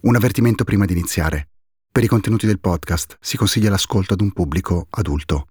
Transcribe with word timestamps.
Un 0.00 0.14
avvertimento 0.14 0.62
prima 0.62 0.84
di 0.84 0.92
iniziare. 0.92 1.48
Per 1.90 2.04
i 2.04 2.06
contenuti 2.06 2.46
del 2.46 2.60
podcast 2.60 3.18
si 3.20 3.36
consiglia 3.36 3.70
l'ascolto 3.70 4.14
ad 4.14 4.20
un 4.20 4.30
pubblico 4.30 4.86
adulto. 4.90 5.48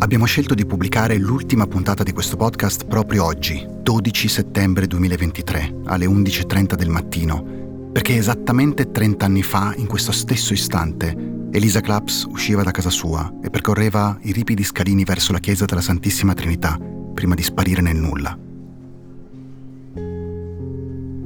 Abbiamo 0.00 0.26
scelto 0.26 0.52
di 0.52 0.66
pubblicare 0.66 1.16
l'ultima 1.16 1.66
puntata 1.66 2.02
di 2.02 2.12
questo 2.12 2.36
podcast 2.36 2.84
proprio 2.84 3.24
oggi, 3.24 3.66
12 3.66 4.28
settembre 4.28 4.86
2023, 4.86 5.74
alle 5.86 6.04
11.30 6.04 6.74
del 6.74 6.90
mattino, 6.90 7.63
perché 7.94 8.16
esattamente 8.16 8.90
30 8.90 9.24
anni 9.24 9.44
fa, 9.44 9.72
in 9.76 9.86
questo 9.86 10.10
stesso 10.10 10.52
istante, 10.52 11.46
Elisa 11.52 11.80
Claps 11.80 12.26
usciva 12.28 12.64
da 12.64 12.72
casa 12.72 12.90
sua 12.90 13.32
e 13.40 13.50
percorreva 13.50 14.18
i 14.22 14.32
ripidi 14.32 14.64
scalini 14.64 15.04
verso 15.04 15.30
la 15.30 15.38
chiesa 15.38 15.64
della 15.64 15.80
Santissima 15.80 16.34
Trinità 16.34 16.76
prima 17.14 17.36
di 17.36 17.44
sparire 17.44 17.82
nel 17.82 17.94
nulla. 17.94 18.36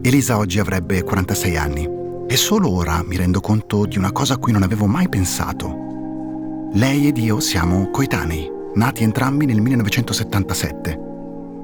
Elisa 0.03 0.37
oggi 0.37 0.59
avrebbe 0.59 1.03
46 1.05 1.57
anni 1.57 1.89
e 2.27 2.37
solo 2.37 2.69
ora 2.69 3.03
mi 3.03 3.17
rendo 3.17 3.41
conto 3.41 3.87
di 3.87 3.97
una 3.97 4.13
cosa 4.13 4.35
a 4.35 4.37
cui 4.37 4.53
non 4.53 4.63
avevo 4.63 4.85
mai 4.85 5.09
pensato. 5.09 6.69
Lei 6.75 7.07
ed 7.07 7.17
io 7.17 7.41
siamo 7.41 7.89
coetanei, 7.89 8.47
nati 8.75 9.05
entrambi 9.05 9.47
nel 9.47 9.63
1977 9.63 11.07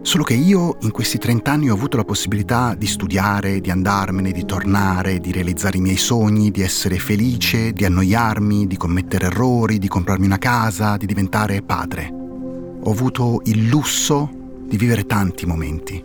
Solo 0.04 0.22
che 0.22 0.34
io 0.34 0.76
in 0.82 0.90
questi 0.90 1.16
30 1.16 1.50
anni 1.50 1.70
ho 1.70 1.74
avuto 1.74 1.96
la 1.96 2.04
possibilità 2.04 2.74
di 2.74 2.86
studiare, 2.86 3.62
di 3.62 3.70
andarmene, 3.70 4.32
di 4.32 4.44
tornare, 4.44 5.18
di 5.18 5.32
realizzare 5.32 5.78
i 5.78 5.80
miei 5.80 5.96
sogni, 5.96 6.50
di 6.50 6.60
essere 6.60 6.98
felice, 6.98 7.72
di 7.72 7.86
annoiarmi, 7.86 8.66
di 8.66 8.76
commettere 8.76 9.26
errori, 9.26 9.78
di 9.78 9.88
comprarmi 9.88 10.26
una 10.26 10.36
casa, 10.36 10.98
di 10.98 11.06
diventare 11.06 11.62
padre. 11.62 12.12
Ho 12.12 12.90
avuto 12.90 13.40
il 13.44 13.66
lusso 13.66 14.28
di 14.68 14.76
vivere 14.76 15.06
tanti 15.06 15.46
momenti. 15.46 16.04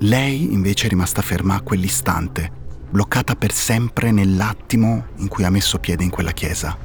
Lei 0.00 0.52
invece 0.52 0.86
è 0.86 0.88
rimasta 0.88 1.22
ferma 1.22 1.54
a 1.54 1.62
quell'istante, 1.62 2.50
bloccata 2.90 3.36
per 3.36 3.52
sempre 3.52 4.10
nell'attimo 4.10 5.06
in 5.18 5.28
cui 5.28 5.44
ha 5.44 5.50
messo 5.50 5.78
piede 5.78 6.02
in 6.02 6.10
quella 6.10 6.32
chiesa. 6.32 6.76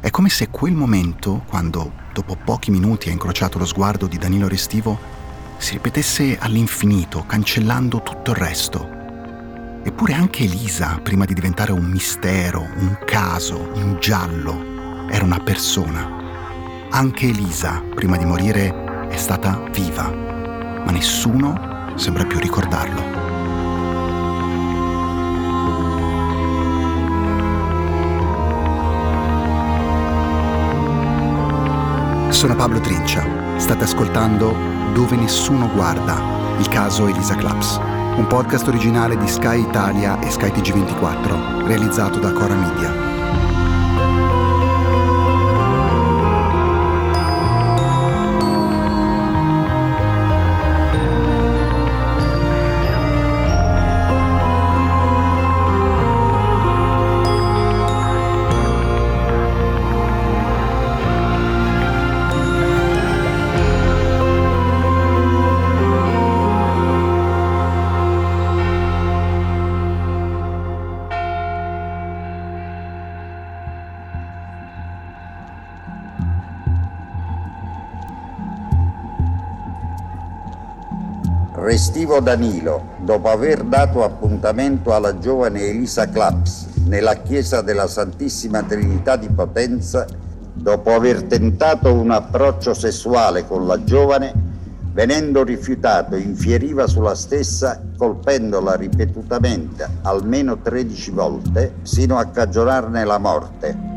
È 0.00 0.10
come 0.10 0.28
se 0.28 0.48
quel 0.48 0.74
momento, 0.74 1.44
quando 1.46 1.92
dopo 2.12 2.36
pochi 2.36 2.72
minuti 2.72 3.10
ha 3.10 3.12
incrociato 3.12 3.58
lo 3.58 3.64
sguardo 3.64 4.08
di 4.08 4.18
Danilo 4.18 4.48
Restivo, 4.48 5.15
si 5.58 5.72
ripetesse 5.72 6.38
all'infinito, 6.38 7.24
cancellando 7.26 8.02
tutto 8.02 8.32
il 8.32 8.36
resto. 8.36 8.88
Eppure 9.82 10.14
anche 10.14 10.44
Elisa, 10.44 10.98
prima 11.02 11.24
di 11.24 11.34
diventare 11.34 11.72
un 11.72 11.84
mistero, 11.84 12.60
un 12.60 12.98
caso, 13.04 13.70
un 13.74 13.98
giallo, 14.00 15.08
era 15.08 15.24
una 15.24 15.38
persona. 15.38 16.24
Anche 16.90 17.28
Elisa, 17.28 17.82
prima 17.94 18.16
di 18.16 18.24
morire, 18.24 19.08
è 19.08 19.16
stata 19.16 19.62
viva, 19.72 20.10
ma 20.10 20.90
nessuno 20.90 21.94
sembra 21.96 22.24
più 22.24 22.38
ricordarlo. 22.38 23.14
Sono 32.30 32.54
Pablo 32.54 32.80
Trincia, 32.80 33.24
state 33.56 33.84
ascoltando 33.84 34.75
dove 34.96 35.14
nessuno 35.14 35.68
guarda, 35.74 36.56
il 36.58 36.68
caso 36.68 37.06
Elisa 37.06 37.34
Claps, 37.34 37.78
un 38.16 38.26
podcast 38.26 38.66
originale 38.66 39.18
di 39.18 39.28
Sky 39.28 39.60
Italia 39.60 40.18
e 40.20 40.30
Sky 40.30 40.48
TG24, 40.48 41.66
realizzato 41.66 42.18
da 42.18 42.32
Cora 42.32 42.54
Media. 42.54 43.15
Restivo 81.58 82.20
Danilo, 82.20 82.96
dopo 83.00 83.30
aver 83.30 83.62
dato 83.62 84.04
appuntamento 84.04 84.94
alla 84.94 85.18
giovane 85.18 85.62
Elisa 85.62 86.06
Claps 86.06 86.66
nella 86.84 87.14
chiesa 87.14 87.62
della 87.62 87.86
Santissima 87.86 88.62
Trinità 88.62 89.16
di 89.16 89.30
Potenza, 89.30 90.06
dopo 90.52 90.92
aver 90.92 91.22
tentato 91.22 91.94
un 91.94 92.10
approccio 92.10 92.74
sessuale 92.74 93.46
con 93.46 93.66
la 93.66 93.82
giovane, 93.82 94.34
venendo 94.92 95.42
rifiutato, 95.44 96.14
infieriva 96.16 96.86
sulla 96.86 97.14
stessa 97.14 97.82
colpendola 97.96 98.74
ripetutamente 98.74 99.88
almeno 100.02 100.58
13 100.60 101.10
volte 101.10 101.76
sino 101.82 102.18
a 102.18 102.26
cagionarne 102.26 103.02
la 103.02 103.18
morte. 103.18 103.94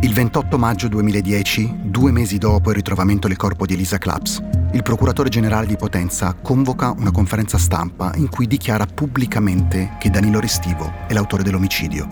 Il 0.00 0.12
28 0.12 0.58
maggio 0.58 0.88
2010, 0.88 1.82
due 1.84 2.10
mesi 2.10 2.38
dopo 2.38 2.70
il 2.70 2.76
ritrovamento 2.76 3.28
del 3.28 3.36
corpo 3.36 3.64
di 3.64 3.74
Elisa 3.74 3.96
Claps, 3.96 4.42
il 4.76 4.82
procuratore 4.82 5.30
generale 5.30 5.66
di 5.66 5.76
Potenza 5.76 6.34
convoca 6.34 6.90
una 6.90 7.10
conferenza 7.10 7.56
stampa 7.56 8.12
in 8.16 8.28
cui 8.28 8.46
dichiara 8.46 8.84
pubblicamente 8.84 9.96
che 9.98 10.10
Danilo 10.10 10.38
Restivo 10.38 10.92
è 11.08 11.14
l'autore 11.14 11.42
dell'omicidio. 11.42 12.06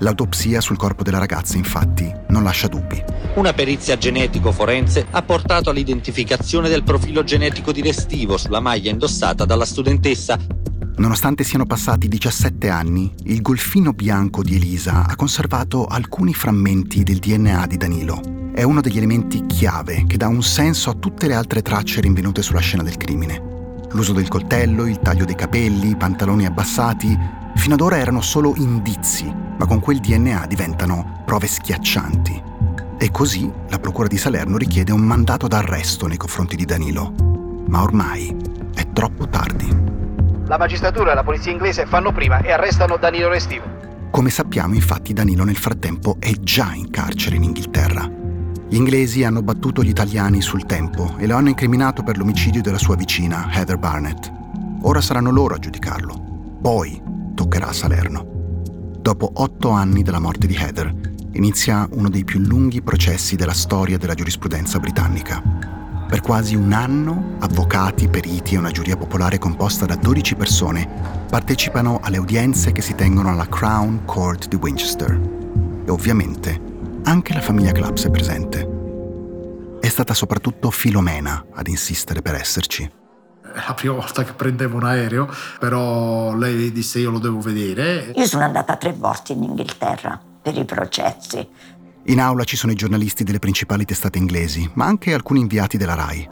L'autopsia 0.00 0.60
sul 0.60 0.76
corpo 0.76 1.04
della 1.04 1.18
ragazza, 1.18 1.56
infatti, 1.56 2.12
non 2.28 2.42
lascia 2.42 2.66
dubbi. 2.66 3.00
Una 3.36 3.52
perizia 3.52 3.96
genetico-forense 3.96 5.06
ha 5.08 5.22
portato 5.22 5.70
all'identificazione 5.70 6.68
del 6.68 6.82
profilo 6.82 7.22
genetico 7.22 7.70
di 7.70 7.80
Restivo 7.80 8.36
sulla 8.38 8.60
maglia 8.60 8.90
indossata 8.90 9.44
dalla 9.44 9.64
studentessa. 9.64 10.36
Nonostante 10.96 11.44
siano 11.44 11.64
passati 11.64 12.08
17 12.08 12.68
anni, 12.68 13.14
il 13.24 13.40
golfino 13.40 13.92
bianco 13.92 14.42
di 14.42 14.56
Elisa 14.56 15.06
ha 15.06 15.14
conservato 15.14 15.86
alcuni 15.86 16.34
frammenti 16.34 17.04
del 17.04 17.18
DNA 17.18 17.66
di 17.66 17.76
Danilo 17.76 18.43
è 18.54 18.62
uno 18.62 18.80
degli 18.80 18.98
elementi 18.98 19.46
chiave 19.46 20.04
che 20.06 20.16
dà 20.16 20.28
un 20.28 20.40
senso 20.40 20.88
a 20.88 20.94
tutte 20.94 21.26
le 21.26 21.34
altre 21.34 21.60
tracce 21.60 22.00
rinvenute 22.00 22.40
sulla 22.40 22.60
scena 22.60 22.84
del 22.84 22.96
crimine. 22.96 23.42
L'uso 23.90 24.12
del 24.12 24.28
coltello, 24.28 24.86
il 24.86 25.00
taglio 25.00 25.24
dei 25.24 25.34
capelli, 25.34 25.90
i 25.90 25.96
pantaloni 25.96 26.46
abbassati, 26.46 27.18
fino 27.56 27.74
ad 27.74 27.80
ora 27.80 27.98
erano 27.98 28.20
solo 28.20 28.54
indizi, 28.56 29.26
ma 29.26 29.66
con 29.66 29.80
quel 29.80 29.98
DNA 29.98 30.46
diventano 30.46 31.22
prove 31.26 31.48
schiaccianti. 31.48 32.42
E 32.96 33.10
così 33.10 33.50
la 33.70 33.80
Procura 33.80 34.06
di 34.06 34.16
Salerno 34.16 34.56
richiede 34.56 34.92
un 34.92 35.02
mandato 35.02 35.48
d'arresto 35.48 36.06
nei 36.06 36.16
confronti 36.16 36.54
di 36.54 36.64
Danilo. 36.64 37.12
Ma 37.66 37.82
ormai 37.82 38.36
è 38.72 38.86
troppo 38.92 39.28
tardi. 39.28 39.66
La 40.46 40.58
magistratura 40.58 41.10
e 41.10 41.14
la 41.16 41.24
polizia 41.24 41.50
inglese 41.50 41.86
fanno 41.86 42.12
prima 42.12 42.38
e 42.38 42.52
arrestano 42.52 42.98
Danilo 42.98 43.30
Restivo. 43.30 43.64
Come 44.10 44.30
sappiamo, 44.30 44.74
infatti, 44.74 45.12
Danilo 45.12 45.42
nel 45.42 45.56
frattempo 45.56 46.16
è 46.20 46.30
già 46.38 46.72
in 46.72 46.90
carcere 46.90 47.34
in 47.34 47.42
Inghilterra. 47.42 48.22
Gli 48.74 48.78
inglesi 48.78 49.22
hanno 49.22 49.40
battuto 49.40 49.84
gli 49.84 49.90
italiani 49.90 50.40
sul 50.40 50.66
tempo 50.66 51.14
e 51.18 51.28
lo 51.28 51.36
hanno 51.36 51.48
incriminato 51.48 52.02
per 52.02 52.16
l'omicidio 52.16 52.60
della 52.60 52.76
sua 52.76 52.96
vicina, 52.96 53.48
Heather 53.52 53.78
Barnett. 53.78 54.32
Ora 54.82 55.00
saranno 55.00 55.30
loro 55.30 55.54
a 55.54 55.60
giudicarlo. 55.60 56.58
Poi 56.60 57.00
toccherà 57.36 57.68
a 57.68 57.72
Salerno. 57.72 58.26
Dopo 58.98 59.30
otto 59.32 59.70
anni 59.70 60.02
dalla 60.02 60.18
morte 60.18 60.48
di 60.48 60.56
Heather, 60.56 60.92
inizia 61.34 61.88
uno 61.92 62.08
dei 62.08 62.24
più 62.24 62.40
lunghi 62.40 62.82
processi 62.82 63.36
della 63.36 63.52
storia 63.52 63.96
della 63.96 64.14
giurisprudenza 64.14 64.80
britannica. 64.80 65.40
Per 66.08 66.20
quasi 66.20 66.56
un 66.56 66.72
anno, 66.72 67.36
avvocati, 67.38 68.08
periti 68.08 68.56
e 68.56 68.58
una 68.58 68.72
giuria 68.72 68.96
popolare 68.96 69.38
composta 69.38 69.86
da 69.86 69.94
12 69.94 70.34
persone 70.34 70.88
partecipano 71.30 72.00
alle 72.02 72.18
udienze 72.18 72.72
che 72.72 72.82
si 72.82 72.96
tengono 72.96 73.30
alla 73.30 73.46
Crown 73.46 74.00
Court 74.04 74.48
di 74.48 74.56
Winchester. 74.56 75.12
E 75.86 75.90
ovviamente 75.92 76.72
anche 77.04 77.34
la 77.34 77.40
famiglia 77.40 77.72
Claps 77.72 78.06
è 78.06 78.10
presente. 78.10 78.68
È 79.80 79.88
stata 79.88 80.14
soprattutto 80.14 80.70
Filomena 80.70 81.44
ad 81.52 81.66
insistere 81.68 82.22
per 82.22 82.34
esserci. 82.34 82.82
È 82.82 83.66
la 83.66 83.74
prima 83.74 83.94
volta 83.94 84.24
che 84.24 84.32
prendevo 84.32 84.76
un 84.76 84.84
aereo, 84.84 85.28
però 85.58 86.34
lei 86.34 86.72
disse 86.72 86.98
io 86.98 87.10
lo 87.10 87.18
devo 87.18 87.40
vedere. 87.40 88.12
Io 88.14 88.26
sono 88.26 88.44
andata 88.44 88.76
tre 88.76 88.92
volte 88.92 89.32
in 89.32 89.42
Inghilterra 89.42 90.20
per 90.42 90.56
i 90.56 90.64
processi. 90.64 91.46
In 92.06 92.20
aula 92.20 92.44
ci 92.44 92.56
sono 92.56 92.72
i 92.72 92.76
giornalisti 92.76 93.24
delle 93.24 93.38
principali 93.38 93.84
testate 93.84 94.18
inglesi, 94.18 94.70
ma 94.74 94.86
anche 94.86 95.14
alcuni 95.14 95.40
inviati 95.40 95.76
della 95.76 95.94
RAI. 95.94 96.28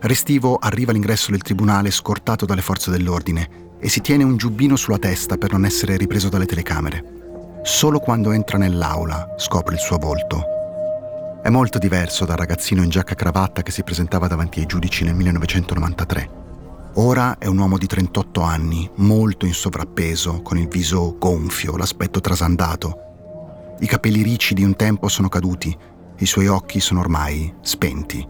Restivo 0.00 0.56
arriva 0.56 0.90
all'ingresso 0.90 1.30
del 1.30 1.42
tribunale 1.42 1.90
scortato 1.90 2.46
dalle 2.46 2.62
forze 2.62 2.90
dell'ordine 2.90 3.76
e 3.78 3.88
si 3.88 4.00
tiene 4.00 4.24
un 4.24 4.36
giubbino 4.36 4.76
sulla 4.76 4.98
testa 4.98 5.36
per 5.36 5.52
non 5.52 5.64
essere 5.64 5.96
ripreso 5.96 6.28
dalle 6.28 6.46
telecamere. 6.46 7.19
Solo 7.62 7.98
quando 7.98 8.32
entra 8.32 8.56
nell'aula 8.56 9.34
scopre 9.36 9.74
il 9.74 9.80
suo 9.80 9.98
volto. 9.98 10.42
È 11.42 11.50
molto 11.50 11.78
diverso 11.78 12.24
dal 12.24 12.38
ragazzino 12.38 12.82
in 12.82 12.88
giacca 12.88 13.12
e 13.12 13.16
cravatta 13.16 13.62
che 13.62 13.70
si 13.70 13.82
presentava 13.82 14.26
davanti 14.28 14.60
ai 14.60 14.66
giudici 14.66 15.04
nel 15.04 15.14
1993. 15.14 16.30
Ora 16.94 17.36
è 17.36 17.46
un 17.46 17.58
uomo 17.58 17.76
di 17.76 17.86
38 17.86 18.40
anni, 18.40 18.90
molto 18.96 19.44
in 19.44 19.52
sovrappeso, 19.52 20.40
con 20.40 20.56
il 20.56 20.68
viso 20.68 21.16
gonfio, 21.18 21.76
l'aspetto 21.76 22.20
trasandato. 22.20 23.76
I 23.80 23.86
capelli 23.86 24.22
ricci 24.22 24.54
di 24.54 24.64
un 24.64 24.74
tempo 24.74 25.08
sono 25.08 25.28
caduti, 25.28 25.76
i 26.18 26.26
suoi 26.26 26.46
occhi 26.46 26.80
sono 26.80 27.00
ormai 27.00 27.54
spenti. 27.60 28.26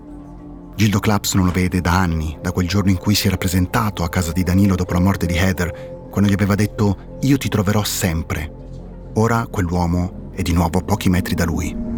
Gildo 0.75 0.99
Claps 0.99 1.35
non 1.35 1.47
lo 1.47 1.53
vede 1.53 1.81
da 1.81 1.99
anni, 1.99 2.37
da 2.43 2.51
quel 2.51 2.67
giorno 2.67 2.91
in 2.91 2.99
cui 2.99 3.15
si 3.15 3.29
era 3.29 3.37
presentato 3.37 4.03
a 4.03 4.09
casa 4.09 4.33
di 4.33 4.43
Danilo 4.43 4.75
dopo 4.75 4.93
la 4.93 5.01
morte 5.01 5.27
di 5.27 5.37
Heather, 5.37 6.09
quando 6.11 6.29
gli 6.29 6.35
aveva 6.35 6.57
detto 6.57 7.19
io 7.21 7.39
ti 7.39 7.49
troverò 7.49 7.85
sempre. 7.85 8.59
Ora 9.15 9.47
quell'uomo 9.51 10.31
è 10.33 10.43
di 10.43 10.53
nuovo 10.53 10.79
a 10.79 10.83
pochi 10.83 11.09
metri 11.09 11.35
da 11.35 11.45
lui 11.45 11.89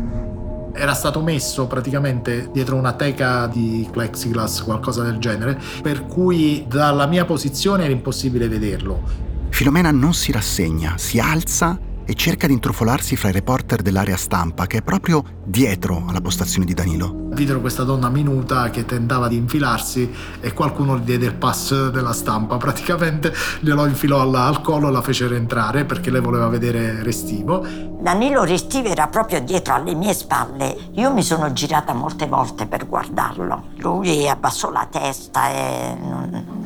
era 0.75 0.95
stato 0.95 1.21
messo 1.21 1.67
praticamente 1.67 2.49
dietro 2.51 2.77
una 2.77 2.95
teca 2.95 3.47
di 3.47 3.87
plexiglass, 3.91 4.63
qualcosa 4.63 5.03
del 5.03 5.19
genere, 5.19 5.61
per 5.83 6.07
cui 6.07 6.65
dalla 6.67 7.07
mia 7.07 7.25
posizione 7.25 7.85
era 7.85 7.93
impossibile 7.93 8.49
vederlo. 8.49 9.03
Filomena 9.51 9.91
non 9.91 10.15
si 10.15 10.33
rassegna, 10.33 10.95
si 10.97 11.19
alza 11.19 11.79
e 12.05 12.15
cerca 12.15 12.47
di 12.47 12.53
intrufolarsi 12.53 13.17
fra 13.17 13.29
i 13.29 13.33
reporter 13.33 13.83
dell'area 13.83 14.17
stampa 14.17 14.67
che 14.67 14.79
è 14.79 14.83
proprio 14.83 15.23
dietro 15.45 16.05
alla 16.07 16.21
postazione 16.21 16.65
di 16.65 16.75
Danilo. 16.75 17.29
Videro 17.33 17.61
questa 17.61 17.83
donna 17.83 18.09
minuta 18.09 18.71
che 18.71 18.85
tentava 18.85 19.29
di 19.29 19.37
infilarsi 19.37 20.13
e 20.41 20.53
qualcuno 20.53 20.99
gli 20.99 21.03
diede 21.03 21.27
il 21.27 21.35
pass 21.35 21.91
della 21.91 22.13
stampa, 22.13 22.57
praticamente 22.59 23.33
glielo 23.61 23.87
infilò 23.87 24.21
al 24.21 24.61
collo 24.61 24.89
e 24.89 24.91
la 24.91 25.03
fece 25.03 25.29
rientrare 25.29 25.85
perché 25.85 26.11
lei 26.11 26.21
voleva 26.21 26.49
vedere 26.49 27.03
Restivo. 27.03 27.65
Danilo 28.01 28.45
Restivo 28.45 28.89
era 28.89 29.09
proprio 29.09 29.41
dietro 29.41 29.75
alle 29.75 29.95
mie 29.95 30.13
spalle, 30.13 30.77
io 30.93 31.13
mi 31.13 31.23
sono 31.23 31.53
girata 31.53 31.95
molte 31.95 32.27
volte 32.27 32.67
per 32.67 32.87
guardarlo, 32.87 33.69
lui 33.79 34.29
abbassò 34.29 34.71
la 34.71 34.87
testa 34.91 35.51
e 35.51 35.97
non 35.99 36.61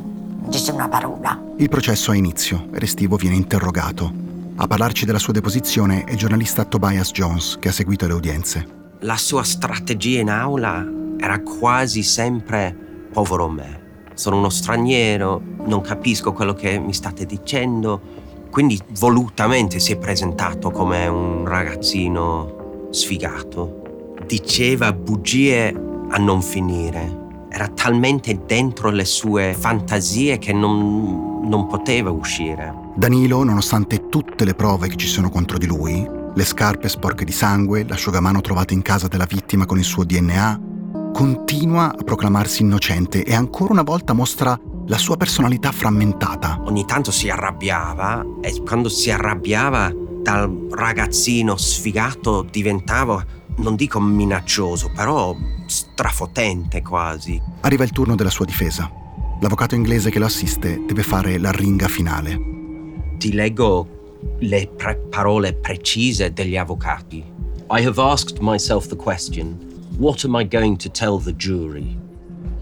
disse 0.47 0.71
una 0.71 0.87
parola. 0.87 1.39
Il 1.57 1.69
processo 1.69 2.11
ha 2.11 2.15
inizio 2.15 2.67
Restivo 2.71 3.15
viene 3.15 3.35
interrogato. 3.35 4.26
A 4.59 4.65
parlarci 4.65 5.05
della 5.05 5.19
sua 5.19 5.33
deposizione 5.33 6.03
è 6.03 6.13
il 6.13 6.17
giornalista 6.17 6.65
Tobias 6.65 7.11
Jones 7.11 7.57
che 7.59 7.67
ha 7.67 7.71
seguito 7.71 8.07
le 8.07 8.13
udienze. 8.13 8.67
La 9.01 9.15
sua 9.15 9.43
strategia 9.43 10.19
in 10.19 10.31
aula 10.31 10.83
era 11.19 11.39
quasi 11.43 12.01
sempre 12.01 12.75
povero 13.13 13.47
me. 13.49 14.05
Sono 14.15 14.37
uno 14.37 14.49
straniero, 14.49 15.39
non 15.67 15.81
capisco 15.81 16.33
quello 16.33 16.55
che 16.55 16.79
mi 16.79 16.91
state 16.91 17.27
dicendo, 17.27 18.01
quindi 18.49 18.81
volutamente 18.97 19.77
si 19.77 19.91
è 19.91 19.97
presentato 19.97 20.71
come 20.71 21.05
un 21.05 21.47
ragazzino 21.47 22.87
sfigato. 22.89 24.15
Diceva 24.25 24.91
bugie 24.91 25.67
a 26.09 26.17
non 26.17 26.41
finire. 26.41 27.25
Era 27.49 27.67
talmente 27.67 28.41
dentro 28.47 28.89
le 28.89 29.05
sue 29.05 29.55
fantasie 29.55 30.39
che 30.39 30.51
non, 30.51 31.47
non 31.47 31.67
poteva 31.67 32.09
uscire. 32.09 32.85
Danilo, 32.97 33.43
nonostante 33.43 34.09
tutte 34.09 34.43
le 34.43 34.55
prove 34.55 34.87
che 34.87 34.95
ci 34.95 35.05
sono 35.05 35.29
contro 35.29 35.59
di 35.59 35.67
lui, 35.67 36.03
le 36.33 36.43
scarpe 36.43 36.89
sporche 36.89 37.25
di 37.25 37.31
sangue, 37.31 37.85
l'asciugamano 37.87 38.41
trovato 38.41 38.73
in 38.73 38.81
casa 38.81 39.07
della 39.07 39.27
vittima 39.29 39.67
con 39.67 39.77
il 39.77 39.83
suo 39.83 40.03
DNA, 40.03 40.59
continua 41.13 41.91
a 41.95 42.03
proclamarsi 42.03 42.63
innocente 42.63 43.23
e 43.23 43.35
ancora 43.35 43.73
una 43.73 43.83
volta 43.83 44.13
mostra 44.13 44.59
la 44.87 44.97
sua 44.97 45.15
personalità 45.15 45.71
frammentata. 45.71 46.59
Ogni 46.63 46.85
tanto 46.85 47.11
si 47.11 47.29
arrabbiava 47.29 48.25
e 48.41 48.63
quando 48.63 48.89
si 48.89 49.11
arrabbiava 49.11 49.93
dal 50.23 50.65
ragazzino 50.71 51.55
sfigato 51.55 52.47
diventava, 52.49 53.23
non 53.57 53.75
dico 53.75 53.99
minaccioso, 53.99 54.89
però 54.95 55.35
strafotente 55.67 56.81
quasi. 56.81 57.39
Arriva 57.61 57.83
il 57.83 57.91
turno 57.91 58.15
della 58.15 58.31
sua 58.31 58.45
difesa. 58.45 58.91
L'avvocato 59.39 59.75
inglese 59.75 60.09
che 60.09 60.17
lo 60.17 60.25
assiste 60.25 60.81
deve 60.87 61.03
fare 61.03 61.37
la 61.37 61.51
ringa 61.51 61.87
finale 61.87 62.55
ti 63.17 63.33
leggo 63.33 63.87
le 64.39 64.67
pre- 64.75 64.97
parole 65.09 65.53
precise 65.53 66.31
degli 66.31 66.57
avvocati. 66.57 67.23
I 67.69 67.83
have 67.83 67.99
asked 67.99 68.39
myself 68.39 68.87
the 68.87 68.95
question, 68.95 69.57
what 69.97 70.23
am 70.23 70.35
I 70.35 70.47
going 70.47 70.77
to 70.77 70.89
tell 70.89 71.21
the 71.21 71.35
jury? 71.35 71.97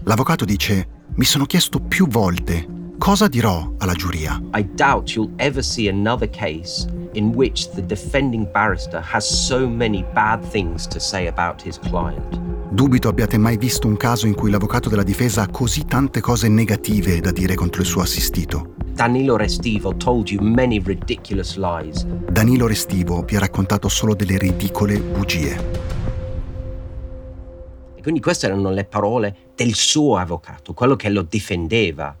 L'avvocato 0.04 0.44
dice, 0.44 0.88
mi 1.14 1.24
sono 1.24 1.46
chiesto 1.46 1.80
più 1.80 2.08
volte 2.08 2.74
cosa 2.98 3.28
dirò 3.28 3.72
alla 3.78 3.94
giuria. 3.94 4.40
I 4.54 4.66
doubt 4.74 5.14
you'll 5.14 5.32
ever 5.36 5.62
see 5.62 5.88
another 5.88 6.28
case 6.28 6.86
in 7.16 7.34
which 7.34 7.70
the 7.70 7.82
defending 7.84 8.46
barrister 8.52 9.00
has 9.00 9.26
so 9.26 9.68
many 9.68 10.04
bad 10.12 10.42
things 10.50 10.86
to 10.86 10.98
say 11.00 11.26
about 11.26 11.60
his 11.62 11.78
client. 11.78 12.38
Dubito 12.70 13.08
abbiate 13.08 13.38
mai 13.38 13.56
visto 13.56 13.86
un 13.86 13.96
caso 13.96 14.26
in 14.26 14.34
cui 14.34 14.50
l'avvocato 14.50 14.88
della 14.88 15.02
difesa 15.02 15.42
ha 15.42 15.48
così 15.48 15.86
tante 15.86 16.20
cose 16.20 16.48
negative 16.48 17.20
da 17.20 17.30
dire 17.30 17.54
contro 17.54 17.80
il 17.80 17.86
suo 17.86 18.02
assistito. 18.02 18.74
Danilo 18.92 19.36
Restivo 19.36 19.94
told 19.96 20.28
you 20.28 20.42
many 20.42 20.80
ridiculous 20.82 21.56
lies. 21.56 22.04
Danilo 22.04 22.66
Restivo 22.66 23.22
vi 23.22 23.36
ha 23.36 23.40
raccontato 23.40 23.88
solo 23.88 24.14
delle 24.14 24.36
ridicole 24.36 24.98
bugie. 24.98 25.84
E 27.94 28.02
quindi 28.02 28.20
queste 28.20 28.46
erano 28.46 28.70
le 28.70 28.84
parole 28.84 29.36
del 29.54 29.74
suo 29.74 30.16
avvocato, 30.16 30.74
quello 30.74 30.96
che 30.96 31.08
lo 31.08 31.22
difendeva. 31.22 32.16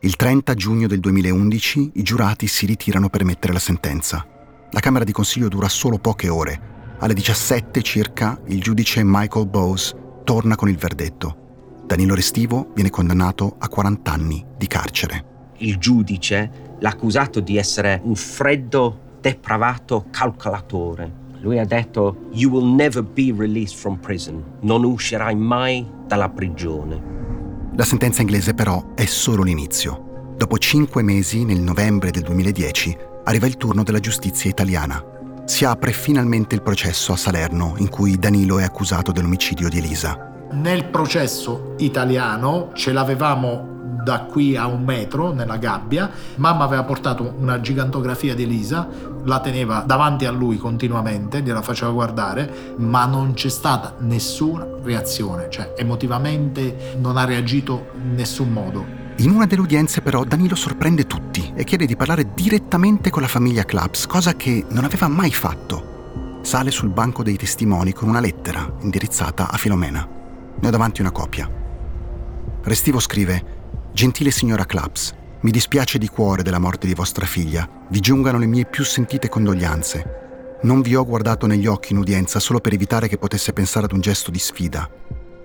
Il 0.00 0.16
30 0.16 0.54
giugno 0.54 0.86
del 0.86 1.00
2011 1.00 1.92
i 1.94 2.02
giurati 2.02 2.46
si 2.46 2.66
ritirano 2.66 3.08
per 3.08 3.20
emettere 3.22 3.52
la 3.52 3.58
sentenza. 3.58 4.26
La 4.70 4.80
Camera 4.80 5.04
di 5.04 5.12
Consiglio 5.12 5.48
dura 5.48 5.68
solo 5.68 5.98
poche 5.98 6.28
ore. 6.28 6.68
Alle 6.98 7.14
17 7.14 7.82
circa 7.82 8.40
il 8.46 8.60
giudice 8.60 9.02
Michael 9.04 9.46
Bowes 9.46 9.94
torna 10.24 10.56
con 10.56 10.68
il 10.68 10.76
verdetto. 10.76 11.82
Danilo 11.86 12.14
Restivo 12.14 12.72
viene 12.74 12.90
condannato 12.90 13.56
a 13.58 13.68
40 13.68 14.12
anni 14.12 14.44
di 14.56 14.66
carcere 14.66 15.24
il 15.60 15.78
giudice 15.78 16.76
l'ha 16.78 16.90
accusato 16.90 17.40
di 17.40 17.56
essere 17.56 18.00
un 18.04 18.14
freddo, 18.14 19.18
depravato 19.20 20.06
calcolatore. 20.10 21.18
Lui 21.40 21.58
ha 21.58 21.64
detto, 21.64 22.28
You 22.32 22.50
will 22.50 22.74
never 22.74 23.02
be 23.02 23.32
released 23.36 23.76
from 23.76 23.98
prison. 23.98 24.42
Non 24.60 24.84
uscirai 24.84 25.34
mai 25.34 25.86
dalla 26.06 26.28
prigione. 26.28 27.29
La 27.80 27.86
sentenza 27.86 28.20
inglese 28.20 28.52
però 28.52 28.92
è 28.94 29.06
solo 29.06 29.42
l'inizio. 29.42 30.34
Dopo 30.36 30.58
cinque 30.58 31.02
mesi, 31.02 31.46
nel 31.46 31.62
novembre 31.62 32.10
del 32.10 32.24
2010, 32.24 32.94
arriva 33.24 33.46
il 33.46 33.56
turno 33.56 33.82
della 33.82 34.00
giustizia 34.00 34.50
italiana. 34.50 35.02
Si 35.46 35.64
apre 35.64 35.92
finalmente 35.92 36.54
il 36.54 36.60
processo 36.60 37.14
a 37.14 37.16
Salerno, 37.16 37.76
in 37.78 37.88
cui 37.88 38.18
Danilo 38.18 38.58
è 38.58 38.64
accusato 38.64 39.12
dell'omicidio 39.12 39.70
di 39.70 39.78
Elisa. 39.78 40.30
Nel 40.50 40.90
processo 40.90 41.74
italiano 41.78 42.70
ce 42.74 42.92
l'avevamo 42.92 43.79
da 44.02 44.20
qui 44.20 44.56
a 44.56 44.66
un 44.66 44.82
metro 44.84 45.32
nella 45.32 45.56
gabbia. 45.56 46.10
Mamma 46.36 46.64
aveva 46.64 46.84
portato 46.84 47.34
una 47.38 47.60
gigantografia 47.60 48.34
di 48.34 48.42
Elisa, 48.42 48.88
la 49.24 49.40
teneva 49.40 49.82
davanti 49.86 50.24
a 50.24 50.30
lui 50.30 50.56
continuamente, 50.56 51.42
gliela 51.42 51.62
faceva 51.62 51.90
guardare, 51.90 52.74
ma 52.78 53.06
non 53.06 53.34
c'è 53.34 53.48
stata 53.48 53.94
nessuna 53.98 54.66
reazione, 54.82 55.48
cioè 55.50 55.74
emotivamente 55.76 56.96
non 56.98 57.16
ha 57.16 57.24
reagito 57.24 57.90
in 58.02 58.14
nessun 58.14 58.50
modo. 58.52 58.98
In 59.16 59.30
una 59.30 59.44
delle 59.44 59.60
udienze 59.60 60.00
però 60.00 60.24
Danilo 60.24 60.54
sorprende 60.54 61.06
tutti 61.06 61.52
e 61.54 61.64
chiede 61.64 61.84
di 61.84 61.94
parlare 61.94 62.32
direttamente 62.34 63.10
con 63.10 63.20
la 63.20 63.28
famiglia 63.28 63.64
Claps, 63.64 64.06
cosa 64.06 64.34
che 64.34 64.64
non 64.70 64.84
aveva 64.84 65.08
mai 65.08 65.30
fatto. 65.30 66.38
Sale 66.40 66.70
sul 66.70 66.88
banco 66.88 67.22
dei 67.22 67.36
testimoni 67.36 67.92
con 67.92 68.08
una 68.08 68.20
lettera 68.20 68.66
indirizzata 68.80 69.50
a 69.50 69.58
Filomena. 69.58 70.08
Ne 70.58 70.66
ho 70.66 70.70
davanti 70.70 71.02
una 71.02 71.10
copia. 71.10 71.48
Restivo 72.62 72.98
scrive 72.98 73.59
Gentile 73.92 74.30
signora 74.30 74.64
Claps, 74.64 75.14
mi 75.40 75.50
dispiace 75.50 75.98
di 75.98 76.06
cuore 76.06 76.42
della 76.42 76.60
morte 76.60 76.86
di 76.86 76.94
vostra 76.94 77.26
figlia. 77.26 77.68
Vi 77.88 78.00
giungano 78.00 78.38
le 78.38 78.46
mie 78.46 78.64
più 78.64 78.84
sentite 78.84 79.28
condoglianze. 79.28 80.58
Non 80.62 80.80
vi 80.80 80.94
ho 80.94 81.04
guardato 81.04 81.46
negli 81.46 81.66
occhi 81.66 81.92
in 81.92 81.98
udienza 81.98 82.38
solo 82.38 82.60
per 82.60 82.72
evitare 82.72 83.08
che 83.08 83.18
potesse 83.18 83.52
pensare 83.52 83.86
ad 83.86 83.92
un 83.92 84.00
gesto 84.00 84.30
di 84.30 84.38
sfida. 84.38 84.88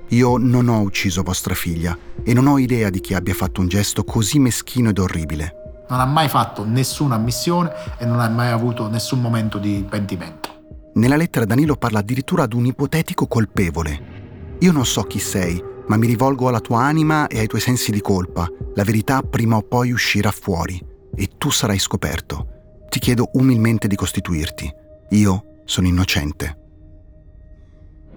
Io 0.09 0.37
non 0.37 0.67
ho 0.67 0.81
ucciso 0.81 1.23
vostra 1.23 1.55
figlia 1.55 1.97
e 2.23 2.33
non 2.33 2.45
ho 2.45 2.59
idea 2.59 2.91
di 2.91 2.99
chi 2.99 3.15
abbia 3.15 3.33
fatto 3.33 3.61
un 3.61 3.67
gesto 3.67 4.03
così 4.03 4.37
meschino 4.37 4.89
ed 4.89 4.99
orribile. 4.99 5.83
Non 5.89 5.99
ha 5.99 6.05
mai 6.05 6.29
fatto 6.29 6.63
nessuna 6.63 7.15
ammissione 7.15 7.71
e 7.97 8.05
non 8.05 8.19
ha 8.19 8.29
mai 8.29 8.51
avuto 8.51 8.87
nessun 8.89 9.21
momento 9.21 9.57
di 9.57 9.85
pentimento. 9.89 10.53
Nella 10.93 11.17
lettera 11.17 11.45
Danilo 11.45 11.75
parla 11.75 11.99
addirittura 11.99 12.43
ad 12.43 12.53
un 12.53 12.67
ipotetico 12.67 13.27
colpevole. 13.27 14.13
Io 14.59 14.71
non 14.71 14.85
so 14.85 15.01
chi 15.03 15.19
sei, 15.19 15.61
ma 15.87 15.97
mi 15.97 16.07
rivolgo 16.07 16.47
alla 16.47 16.59
tua 16.59 16.81
anima 16.81 17.27
e 17.27 17.39
ai 17.39 17.47
tuoi 17.47 17.61
sensi 17.61 17.91
di 17.91 18.01
colpa. 18.01 18.47
La 18.75 18.83
verità 18.83 19.21
prima 19.21 19.57
o 19.57 19.61
poi 19.61 19.91
uscirà 19.91 20.31
fuori 20.31 20.81
e 21.15 21.29
tu 21.37 21.49
sarai 21.49 21.79
scoperto. 21.79 22.47
Ti 22.89 22.99
chiedo 22.99 23.29
umilmente 23.33 23.87
di 23.87 23.95
costituirti. 23.95 24.71
Io 25.09 25.61
sono 25.65 25.87
innocente. 25.87 26.59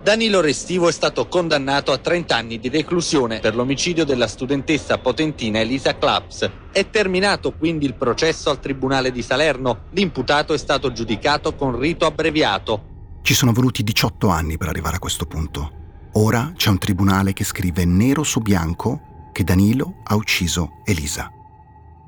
Danilo 0.00 0.40
Restivo 0.40 0.88
è 0.88 0.92
stato 0.92 1.26
condannato 1.26 1.92
a 1.92 1.98
30 1.98 2.34
anni 2.34 2.58
di 2.58 2.68
reclusione 2.68 3.40
per 3.40 3.54
l'omicidio 3.54 4.04
della 4.04 4.28
studentessa 4.28 4.96
potentina 4.98 5.58
Elisa 5.58 5.98
Claps. 5.98 6.50
È 6.72 6.88
terminato 6.88 7.52
quindi 7.52 7.84
il 7.84 7.94
processo 7.94 8.48
al 8.48 8.60
Tribunale 8.60 9.10
di 9.10 9.22
Salerno. 9.22 9.87
L'imputato 9.90 10.54
è 10.54 10.58
stato 10.58 10.92
giudicato 10.92 11.54
con 11.54 11.78
rito 11.78 12.06
abbreviato 12.06 13.20
Ci 13.22 13.34
sono 13.34 13.52
voluti 13.52 13.82
18 13.82 14.28
anni 14.28 14.56
per 14.56 14.68
arrivare 14.68 14.96
a 14.96 15.00
questo 15.00 15.26
punto. 15.26 15.88
Ora 16.20 16.52
c'è 16.56 16.68
un 16.68 16.78
tribunale 16.78 17.32
che 17.32 17.44
scrive 17.44 17.84
nero 17.84 18.25
su 18.25 18.40
bianco 18.40 19.30
che 19.32 19.44
Danilo 19.44 20.00
ha 20.02 20.16
ucciso 20.16 20.80
Elisa. 20.84 21.30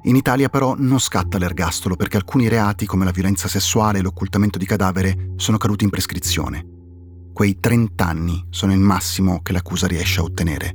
In 0.02 0.17
Italia 0.17 0.49
però 0.49 0.75
non 0.76 0.99
scatta 0.99 1.38
l'ergastolo 1.38 1.95
perché 1.95 2.17
alcuni 2.17 2.49
reati 2.49 2.87
come 2.87 3.05
la 3.05 3.12
violenza 3.12 3.47
sessuale 3.47 4.00
e 4.00 4.02
l'occultamento 4.02 4.59
di 4.59 4.67
cadavere 4.67 5.35
sono 5.37 5.59
caduti 5.59 5.85
in 5.85 5.90
prescrizione. 5.90 6.67
Quei 7.33 7.61
30 7.61 8.05
anni 8.05 8.45
sono 8.50 8.73
il 8.73 8.81
massimo 8.81 9.43
che 9.43 9.52
l'accusa 9.52 9.87
riesce 9.87 10.19
a 10.19 10.25
ottenere. 10.25 10.75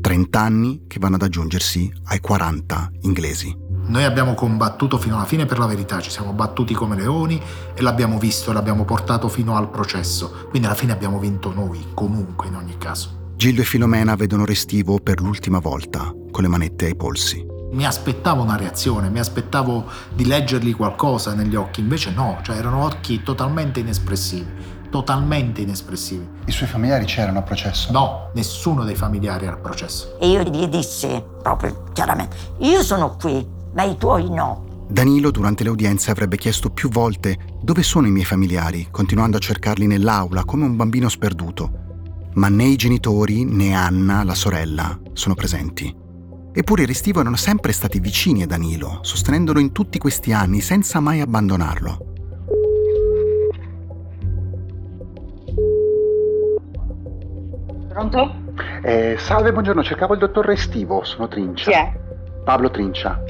30 0.00 0.40
anni 0.40 0.84
che 0.86 1.00
vanno 1.00 1.16
ad 1.16 1.22
aggiungersi 1.22 1.92
ai 2.04 2.20
40 2.20 2.90
inglesi. 3.00 3.52
Noi 3.90 4.04
abbiamo 4.04 4.34
combattuto 4.34 4.98
fino 4.98 5.16
alla 5.16 5.24
fine 5.24 5.46
per 5.46 5.58
la 5.58 5.66
verità, 5.66 5.98
ci 6.00 6.10
siamo 6.10 6.32
battuti 6.32 6.74
come 6.74 6.94
leoni 6.94 7.42
e 7.74 7.82
l'abbiamo 7.82 8.18
visto 8.18 8.52
e 8.52 8.54
l'abbiamo 8.54 8.84
portato 8.84 9.26
fino 9.26 9.56
al 9.56 9.68
processo. 9.68 10.46
Quindi 10.48 10.68
alla 10.68 10.76
fine 10.76 10.92
abbiamo 10.92 11.18
vinto 11.18 11.52
noi, 11.52 11.86
comunque 11.92 12.46
in 12.46 12.54
ogni 12.54 12.78
caso. 12.78 13.32
Gildo 13.34 13.62
e 13.62 13.64
Filomena 13.64 14.14
vedono 14.14 14.44
Restivo 14.44 15.00
per 15.02 15.20
l'ultima 15.20 15.58
volta, 15.58 16.14
con 16.30 16.42
le 16.44 16.48
manette 16.48 16.84
ai 16.86 16.94
polsi. 16.94 17.44
Mi 17.72 17.84
aspettavo 17.84 18.44
una 18.44 18.54
reazione, 18.54 19.10
mi 19.10 19.18
aspettavo 19.18 19.86
di 20.14 20.24
leggergli 20.24 20.76
qualcosa 20.76 21.34
negli 21.34 21.56
occhi, 21.56 21.80
invece 21.80 22.12
no, 22.12 22.38
cioè 22.42 22.58
erano 22.58 22.84
occhi 22.84 23.24
totalmente 23.24 23.80
inespressivi 23.80 24.78
totalmente 24.90 25.60
inespressivi. 25.60 26.28
I 26.46 26.50
suoi 26.50 26.68
familiari 26.68 27.04
c'erano 27.04 27.38
a 27.38 27.42
processo? 27.42 27.92
No, 27.92 28.30
nessuno 28.34 28.82
dei 28.82 28.96
familiari 28.96 29.46
era 29.46 29.54
a 29.54 29.58
processo. 29.58 30.18
E 30.18 30.28
io 30.28 30.42
gli 30.42 30.66
dissi 30.66 31.22
proprio 31.40 31.84
chiaramente, 31.92 32.36
io 32.58 32.82
sono 32.82 33.14
qui, 33.16 33.46
ma 33.72 33.82
i 33.84 33.96
tuoi 33.96 34.30
no. 34.30 34.86
Danilo 34.88 35.30
durante 35.30 35.62
le 35.62 35.70
udienze 35.70 36.10
avrebbe 36.10 36.36
chiesto 36.36 36.70
più 36.70 36.88
volte 36.88 37.38
dove 37.62 37.82
sono 37.82 38.08
i 38.08 38.10
miei 38.10 38.24
familiari, 38.24 38.88
continuando 38.90 39.36
a 39.36 39.40
cercarli 39.40 39.86
nell'aula 39.86 40.44
come 40.44 40.64
un 40.64 40.74
bambino 40.74 41.08
sperduto. 41.08 41.70
Ma 42.34 42.48
né 42.48 42.64
i 42.64 42.76
genitori 42.76 43.44
né 43.44 43.72
Anna, 43.72 44.24
la 44.24 44.34
sorella, 44.34 44.98
sono 45.12 45.34
presenti. 45.34 45.94
Eppure 46.52 46.82
i 46.82 46.86
Restivo 46.86 47.20
erano 47.20 47.36
sempre 47.36 47.70
stati 47.70 48.00
vicini 48.00 48.42
a 48.42 48.46
Danilo, 48.46 48.98
sostenendolo 49.02 49.60
in 49.60 49.70
tutti 49.70 49.98
questi 49.98 50.32
anni 50.32 50.60
senza 50.60 50.98
mai 50.98 51.20
abbandonarlo. 51.20 52.06
Pronto? 57.88 58.34
Eh, 58.82 59.16
salve, 59.18 59.52
buongiorno, 59.52 59.84
cercavo 59.84 60.14
il 60.14 60.18
dottor 60.18 60.46
Restivo, 60.46 61.04
sono 61.04 61.28
Trincia. 61.28 61.70
Chi 61.70 61.76
è? 61.76 62.00
Pablo 62.42 62.70
Trincia. 62.70 63.22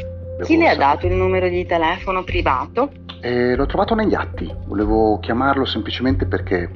Chi 0.44 0.56
le 0.56 0.68
ha 0.68 0.76
dato 0.76 1.06
il 1.06 1.14
numero 1.14 1.48
di 1.48 1.66
telefono 1.66 2.24
privato? 2.24 2.92
Eh, 3.20 3.54
l'ho 3.54 3.66
trovato 3.66 3.94
negli 3.94 4.14
atti, 4.14 4.52
volevo 4.66 5.18
chiamarlo 5.18 5.64
semplicemente 5.64 6.26
perché 6.26 6.70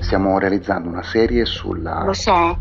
stiamo 0.00 0.38
realizzando 0.38 0.88
una 0.88 1.02
serie 1.02 1.44
sulla... 1.44 2.04
Lo 2.04 2.12
so. 2.12 2.58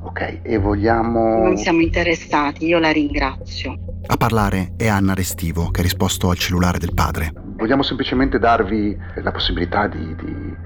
Ok, 0.00 0.40
e 0.42 0.58
vogliamo... 0.58 1.42
Non 1.42 1.56
siamo 1.56 1.80
interessati, 1.80 2.66
io 2.66 2.78
la 2.78 2.90
ringrazio. 2.90 3.78
A 4.06 4.16
parlare 4.16 4.74
è 4.76 4.86
Anna 4.86 5.14
Restivo, 5.14 5.70
che 5.70 5.80
ha 5.80 5.82
risposto 5.82 6.28
al 6.28 6.36
cellulare 6.36 6.78
del 6.78 6.92
padre. 6.92 7.32
Vogliamo 7.56 7.82
semplicemente 7.82 8.38
darvi 8.38 8.96
la 9.22 9.30
possibilità 9.30 9.86
di, 9.86 10.14
di 10.16 10.56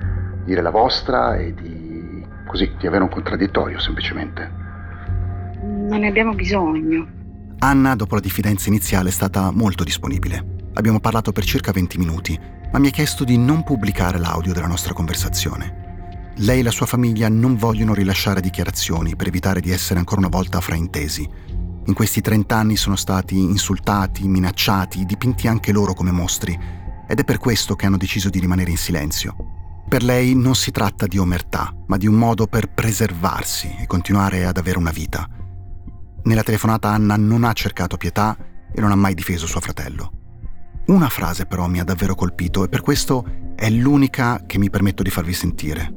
dire 0.45 0.61
la 0.61 0.71
vostra 0.71 1.37
e 1.37 1.55
di 1.55 2.25
così, 2.47 2.73
di 2.79 2.87
avere 2.87 3.05
un 3.05 3.11
contraddittorio 3.11 3.79
semplicemente. 3.79 4.51
Non 5.63 6.01
ne 6.01 6.09
abbiamo 6.09 6.33
bisogno. 6.33 7.07
Anna, 7.61 7.97
dopo 7.97 8.15
la 8.15 8.21
diffidenza 8.21 8.69
iniziale, 8.69 9.09
è 9.09 9.13
stata 9.13 9.51
molto 9.51 9.83
disponibile. 9.83 10.71
Abbiamo 10.75 11.01
parlato 11.01 11.33
per 11.33 11.45
circa 11.45 11.73
20 11.73 11.99
minuti, 11.99 12.39
ma 12.71 12.79
mi 12.79 12.87
ha 12.87 12.91
chiesto 12.91 13.25
di 13.25 13.37
non 13.37 13.65
pubblicare 13.65 14.19
l'audio 14.19 14.53
della 14.53 14.69
nostra 14.69 14.93
conversazione. 14.93 15.87
Lei 16.37 16.61
e 16.61 16.63
la 16.63 16.71
sua 16.71 16.87
famiglia 16.87 17.29
non 17.29 17.57
vogliono 17.57 17.95
rilasciare 17.95 18.41
dichiarazioni 18.41 19.17
per 19.17 19.27
evitare 19.27 19.61
di 19.61 19.73
essere 19.73 19.99
ancora 19.99 20.21
una 20.21 20.29
volta 20.29 20.61
fraintesi. 20.61 21.29
In 21.87 21.95
questi 21.95 22.21
30 22.21 22.57
anni 22.57 22.77
sono 22.77 22.95
stati 22.95 23.37
insultati, 23.37 24.29
minacciati, 24.29 25.05
dipinti 25.05 25.49
anche 25.49 25.73
loro 25.73 25.95
come 25.95 26.13
mostri, 26.13 26.57
ed 27.09 27.19
è 27.19 27.25
per 27.25 27.39
questo 27.39 27.75
che 27.75 27.87
hanno 27.87 27.97
deciso 27.97 28.29
di 28.29 28.39
rimanere 28.39 28.71
in 28.71 28.77
silenzio. 28.77 29.35
Per 29.89 30.05
lei 30.05 30.37
non 30.37 30.55
si 30.55 30.71
tratta 30.71 31.09
di 31.09 31.19
omertà, 31.19 31.75
ma 31.89 31.97
di 31.97 32.07
un 32.07 32.15
modo 32.15 32.47
per 32.47 32.69
preservarsi 32.69 33.75
e 33.81 33.87
continuare 33.87 34.45
ad 34.45 34.59
avere 34.59 34.79
una 34.79 34.93
vita. 34.93 35.29
Nella 36.29 36.43
telefonata 36.43 36.91
Anna 36.91 37.17
non 37.17 37.43
ha 37.43 37.55
cercato 37.55 37.97
pietà 37.97 38.37
e 38.71 38.83
non 38.83 38.91
ha 38.91 38.97
mai 38.97 39.15
difeso 39.15 39.47
suo 39.47 39.61
fratello. 39.61 40.13
Una 40.89 41.09
frase 41.09 41.47
però 41.47 41.67
mi 41.69 41.81
ha 41.81 41.85
davvero 41.85 42.15
colpito 42.15 42.65
e 42.65 42.69
per 42.69 42.83
questo 42.83 43.25
è 43.57 43.71
l'unica 43.71 44.45
che 44.47 44.59
mi 44.59 44.69
permetto 44.69 45.03
di 45.03 45.09
farvi 45.09 45.33
sentire. 45.33 45.91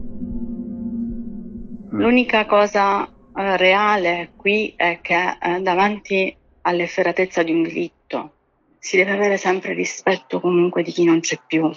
L'unica 1.90 2.46
cosa 2.46 3.06
eh, 3.06 3.58
reale 3.58 4.32
qui 4.38 4.74
è 4.78 5.00
che 5.02 5.38
eh, 5.38 5.60
davanti 5.60 6.34
all'efferatezza 6.62 7.44
di 7.44 7.52
un 7.52 7.64
delitto 7.64 8.36
si 8.80 8.96
deve 8.96 9.12
avere 9.12 9.36
sempre 9.36 9.74
rispetto 9.74 10.40
comunque 10.40 10.82
di 10.82 10.94
chi 10.94 11.04
non 11.04 11.20
c'è 11.20 11.42
più. 11.46 11.70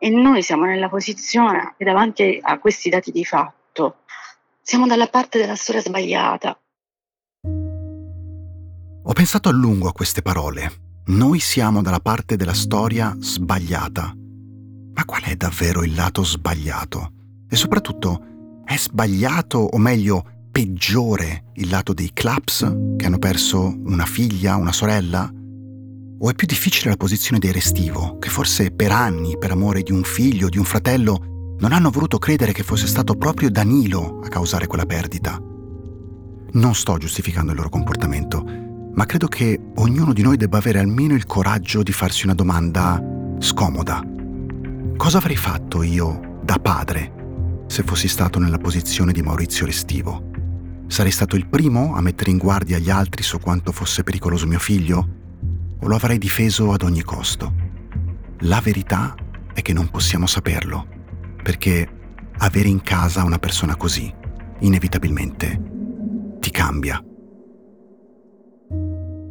E 0.00 0.10
noi 0.10 0.42
siamo 0.42 0.64
nella 0.64 0.88
posizione 0.88 1.76
che 1.78 1.84
davanti 1.84 2.40
a 2.42 2.58
questi 2.58 2.90
dati 2.90 3.12
di 3.12 3.24
fatto 3.24 3.98
siamo 4.60 4.88
dalla 4.88 5.06
parte 5.06 5.38
della 5.38 5.54
storia 5.54 5.80
sbagliata. 5.82 6.56
Ho 9.04 9.12
pensato 9.14 9.48
a 9.48 9.52
lungo 9.52 9.88
a 9.88 9.92
queste 9.92 10.22
parole. 10.22 11.00
Noi 11.06 11.40
siamo 11.40 11.82
dalla 11.82 11.98
parte 11.98 12.36
della 12.36 12.54
storia 12.54 13.16
sbagliata. 13.18 14.14
Ma 14.94 15.04
qual 15.04 15.22
è 15.22 15.34
davvero 15.34 15.82
il 15.82 15.92
lato 15.92 16.22
sbagliato? 16.22 17.10
E 17.48 17.56
soprattutto, 17.56 18.62
è 18.64 18.76
sbagliato, 18.76 19.58
o 19.58 19.76
meglio, 19.78 20.24
peggiore 20.52 21.46
il 21.54 21.68
lato 21.68 21.92
dei 21.92 22.12
Claps 22.12 22.76
che 22.96 23.06
hanno 23.06 23.18
perso 23.18 23.76
una 23.84 24.06
figlia, 24.06 24.54
una 24.54 24.72
sorella? 24.72 25.28
O 26.20 26.30
è 26.30 26.34
più 26.34 26.46
difficile 26.46 26.90
la 26.90 26.96
posizione 26.96 27.40
dei 27.40 27.50
Restivo, 27.50 28.18
che 28.18 28.28
forse 28.28 28.70
per 28.70 28.92
anni, 28.92 29.36
per 29.36 29.50
amore 29.50 29.82
di 29.82 29.90
un 29.90 30.04
figlio, 30.04 30.48
di 30.48 30.58
un 30.58 30.64
fratello, 30.64 31.56
non 31.58 31.72
hanno 31.72 31.90
voluto 31.90 32.18
credere 32.18 32.52
che 32.52 32.62
fosse 32.62 32.86
stato 32.86 33.16
proprio 33.16 33.50
Danilo 33.50 34.20
a 34.22 34.28
causare 34.28 34.68
quella 34.68 34.86
perdita? 34.86 35.40
Non 36.52 36.74
sto 36.76 36.98
giustificando 36.98 37.50
il 37.50 37.56
loro 37.56 37.68
comportamento, 37.68 38.70
ma 38.94 39.06
credo 39.06 39.26
che 39.26 39.58
ognuno 39.76 40.12
di 40.12 40.22
noi 40.22 40.36
debba 40.36 40.58
avere 40.58 40.78
almeno 40.78 41.14
il 41.14 41.26
coraggio 41.26 41.82
di 41.82 41.92
farsi 41.92 42.24
una 42.24 42.34
domanda 42.34 43.02
scomoda. 43.38 44.02
Cosa 44.96 45.18
avrei 45.18 45.36
fatto 45.36 45.82
io, 45.82 46.38
da 46.42 46.58
padre, 46.58 47.64
se 47.66 47.82
fossi 47.82 48.08
stato 48.08 48.38
nella 48.38 48.58
posizione 48.58 49.12
di 49.12 49.22
Maurizio 49.22 49.66
Restivo? 49.66 50.30
Sarei 50.86 51.12
stato 51.12 51.36
il 51.36 51.46
primo 51.46 51.94
a 51.94 52.00
mettere 52.00 52.30
in 52.30 52.38
guardia 52.38 52.78
gli 52.78 52.90
altri 52.90 53.22
su 53.22 53.40
quanto 53.40 53.72
fosse 53.72 54.02
pericoloso 54.02 54.46
mio 54.46 54.58
figlio? 54.58 55.20
o 55.82 55.88
lo 55.88 55.96
avrei 55.96 56.18
difeso 56.18 56.72
ad 56.72 56.82
ogni 56.82 57.02
costo. 57.02 57.52
La 58.40 58.60
verità 58.60 59.14
è 59.52 59.62
che 59.62 59.72
non 59.72 59.88
possiamo 59.88 60.26
saperlo, 60.26 60.86
perché 61.42 61.88
avere 62.38 62.68
in 62.68 62.82
casa 62.82 63.24
una 63.24 63.38
persona 63.38 63.76
così, 63.76 64.12
inevitabilmente, 64.60 65.60
ti 66.40 66.50
cambia. 66.50 67.02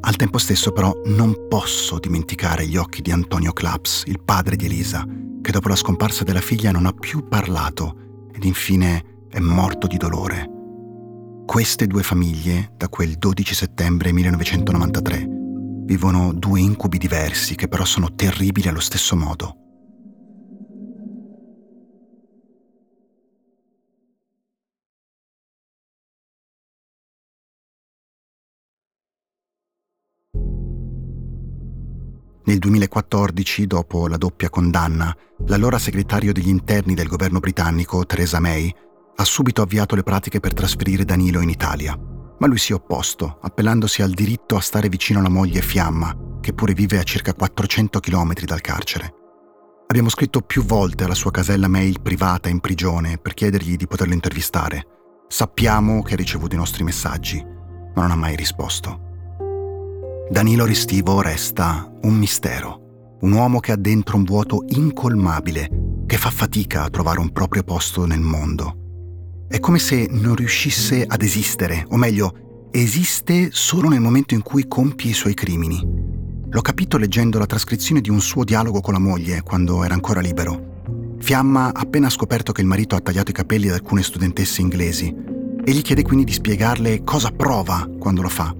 Al 0.04 0.16
tempo 0.16 0.40
stesso 0.40 0.72
però 0.72 0.92
non 1.06 1.48
posso 1.48 2.00
dimenticare 2.00 2.66
gli 2.66 2.76
occhi 2.76 3.02
di 3.02 3.12
Antonio 3.12 3.54
Claps, 3.54 4.04
il 4.08 4.20
padre 4.24 4.56
di 4.56 4.66
Elisa, 4.66 5.06
che 5.42 5.52
dopo 5.52 5.68
la 5.68 5.76
scomparsa 5.76 6.24
della 6.24 6.42
figlia 6.42 6.72
non 6.72 6.88
ha 6.88 6.92
più 6.92 7.28
parlato 7.28 8.28
ed 8.34 8.44
infine 8.44 9.28
è 9.30 9.40
morto 9.40 9.86
di 9.86 9.98
dolore. 9.98 10.50
Queste 11.46 11.86
due 11.86 12.02
famiglie, 12.02 12.74
da 12.78 12.90
quel 12.90 13.18
12 13.18 13.54
settembre 13.54 14.12
1993, 14.12 15.28
vivono 15.86 16.34
due 16.34 16.60
incubi 16.60 16.98
diversi 16.98 17.56
che 17.56 17.68
però 17.68 17.86
sono 17.86 18.16
terribili 18.16 18.68
allo 18.70 18.80
stesso 18.80 19.16
modo. 19.16 19.61
Nel 32.52 32.60
2014, 32.60 33.66
dopo 33.66 34.10
la 34.10 34.18
doppia 34.18 34.50
condanna, 34.50 35.16
l'allora 35.46 35.80
segretario 35.80 36.34
degli 36.34 36.50
interni 36.50 36.96
del 36.96 37.08
governo 37.08 37.40
britannico, 37.40 38.06
Theresa 38.06 38.42
May, 38.42 38.70
ha 39.16 39.24
subito 39.24 39.62
avviato 39.62 39.96
le 39.96 40.04
pratiche 40.04 40.42
per 40.42 40.54
trasferire 40.54 41.06
Danilo 41.06 41.40
in 41.40 41.48
Italia 41.48 41.98
ma 42.38 42.48
lui 42.48 42.58
si 42.58 42.72
è 42.72 42.76
opposto, 42.76 43.38
appellandosi 43.40 44.02
al 44.02 44.10
diritto 44.10 44.56
a 44.56 44.62
stare 44.62 44.90
vicino 44.90 45.20
alla 45.20 45.30
moglie 45.30 45.62
Fiamma, 45.62 46.40
che 46.42 46.54
pure 46.54 46.74
vive 46.74 46.98
a 46.98 47.04
circa 47.04 47.36
400 47.36 48.00
km 48.00 48.34
dal 48.46 48.62
carcere. 48.62 49.14
Abbiamo 49.86 50.10
scritto 50.10 50.42
più 50.42 50.64
volte 50.64 51.04
alla 51.04 51.14
sua 51.14 51.30
casella 51.30 51.68
mail 51.68 52.02
privata 52.02 52.50
in 52.50 52.60
prigione 52.60 53.20
per 53.20 53.36
chiedergli 53.36 53.76
di 53.76 53.86
poterlo 53.86 54.16
intervistare. 54.16 54.86
Sappiamo 55.28 56.02
che 56.02 56.16
ha 56.16 56.18
ricevuto 56.18 56.56
i 56.56 56.58
nostri 56.58 56.84
messaggi, 56.84 57.40
ma 57.94 58.02
non 58.02 58.10
ha 58.10 58.16
mai 58.16 58.36
risposto. 58.36 59.11
Danilo 60.32 60.64
Ristivo 60.64 61.20
resta 61.20 61.92
un 62.04 62.14
mistero, 62.18 63.18
un 63.20 63.34
uomo 63.34 63.60
che 63.60 63.74
ha 63.74 63.76
dentro 63.76 64.16
un 64.16 64.24
vuoto 64.24 64.64
incolmabile 64.70 65.70
che 66.08 66.16
fa 66.16 66.30
fatica 66.30 66.84
a 66.84 66.90
trovare 66.90 67.20
un 67.20 67.34
proprio 67.34 67.64
posto 67.64 68.06
nel 68.06 68.22
mondo. 68.22 69.46
È 69.50 69.60
come 69.60 69.78
se 69.78 70.08
non 70.10 70.36
riuscisse 70.36 71.04
ad 71.06 71.22
esistere, 71.22 71.86
o 71.90 71.98
meglio, 71.98 72.70
esiste 72.72 73.50
solo 73.52 73.90
nel 73.90 74.00
momento 74.00 74.34
in 74.34 74.42
cui 74.42 74.70
compie 74.70 75.10
i 75.10 75.14
suoi 75.14 75.34
crimini. 75.34 75.86
L'ho 76.50 76.62
capito 76.62 76.98
leggendo 76.98 77.38
la 77.38 77.46
trascrizione 77.46 78.00
di 78.00 78.10
un 78.10 78.22
suo 78.22 78.46
dialogo 78.46 78.80
con 78.80 78.94
la 78.94 79.00
moglie 79.00 79.42
quando 79.42 79.84
era 79.84 79.96
ancora 79.96 80.22
libero. 80.22 81.18
Fiamma 81.20 81.74
ha 81.74 81.82
appena 81.82 82.10
scoperto 82.10 82.54
che 82.54 82.62
il 82.62 82.68
marito 82.68 82.96
ha 82.96 83.02
tagliato 83.02 83.32
i 83.32 83.34
capelli 83.34 83.68
ad 83.68 83.74
alcune 83.74 84.02
studentesse 84.02 84.62
inglesi 84.62 85.14
e 85.62 85.72
gli 85.74 85.82
chiede 85.82 86.04
quindi 86.04 86.24
di 86.24 86.32
spiegarle 86.32 87.04
cosa 87.04 87.32
prova 87.32 87.86
quando 88.00 88.22
lo 88.22 88.30
fa. 88.30 88.56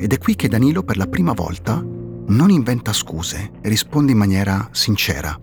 Ed 0.00 0.14
è 0.14 0.18
qui 0.18 0.34
che 0.34 0.48
Danilo 0.48 0.82
per 0.82 0.96
la 0.96 1.06
prima 1.06 1.34
volta 1.34 1.84
non 2.28 2.48
inventa 2.48 2.92
scuse 2.92 3.50
e 3.60 3.68
risponde 3.68 4.12
in 4.12 4.18
maniera 4.18 4.66
sincera. 4.72 5.38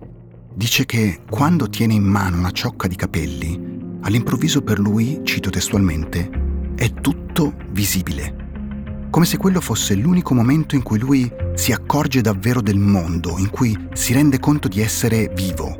Dice 0.52 0.84
che 0.84 1.20
quando 1.30 1.68
tiene 1.68 1.94
in 1.94 2.02
mano 2.02 2.38
una 2.38 2.50
ciocca 2.50 2.88
di 2.88 2.96
capelli 2.96 3.76
All'improvviso 4.02 4.62
per 4.62 4.78
lui, 4.78 5.20
cito 5.24 5.50
testualmente, 5.50 6.30
è 6.76 6.92
tutto 6.92 7.54
visibile. 7.70 9.06
Come 9.10 9.26
se 9.26 9.36
quello 9.36 9.60
fosse 9.60 9.94
l'unico 9.94 10.34
momento 10.34 10.76
in 10.76 10.82
cui 10.82 10.98
lui 10.98 11.30
si 11.54 11.72
accorge 11.72 12.20
davvero 12.20 12.60
del 12.60 12.78
mondo, 12.78 13.36
in 13.38 13.50
cui 13.50 13.76
si 13.92 14.12
rende 14.12 14.38
conto 14.38 14.68
di 14.68 14.80
essere 14.80 15.30
vivo. 15.34 15.76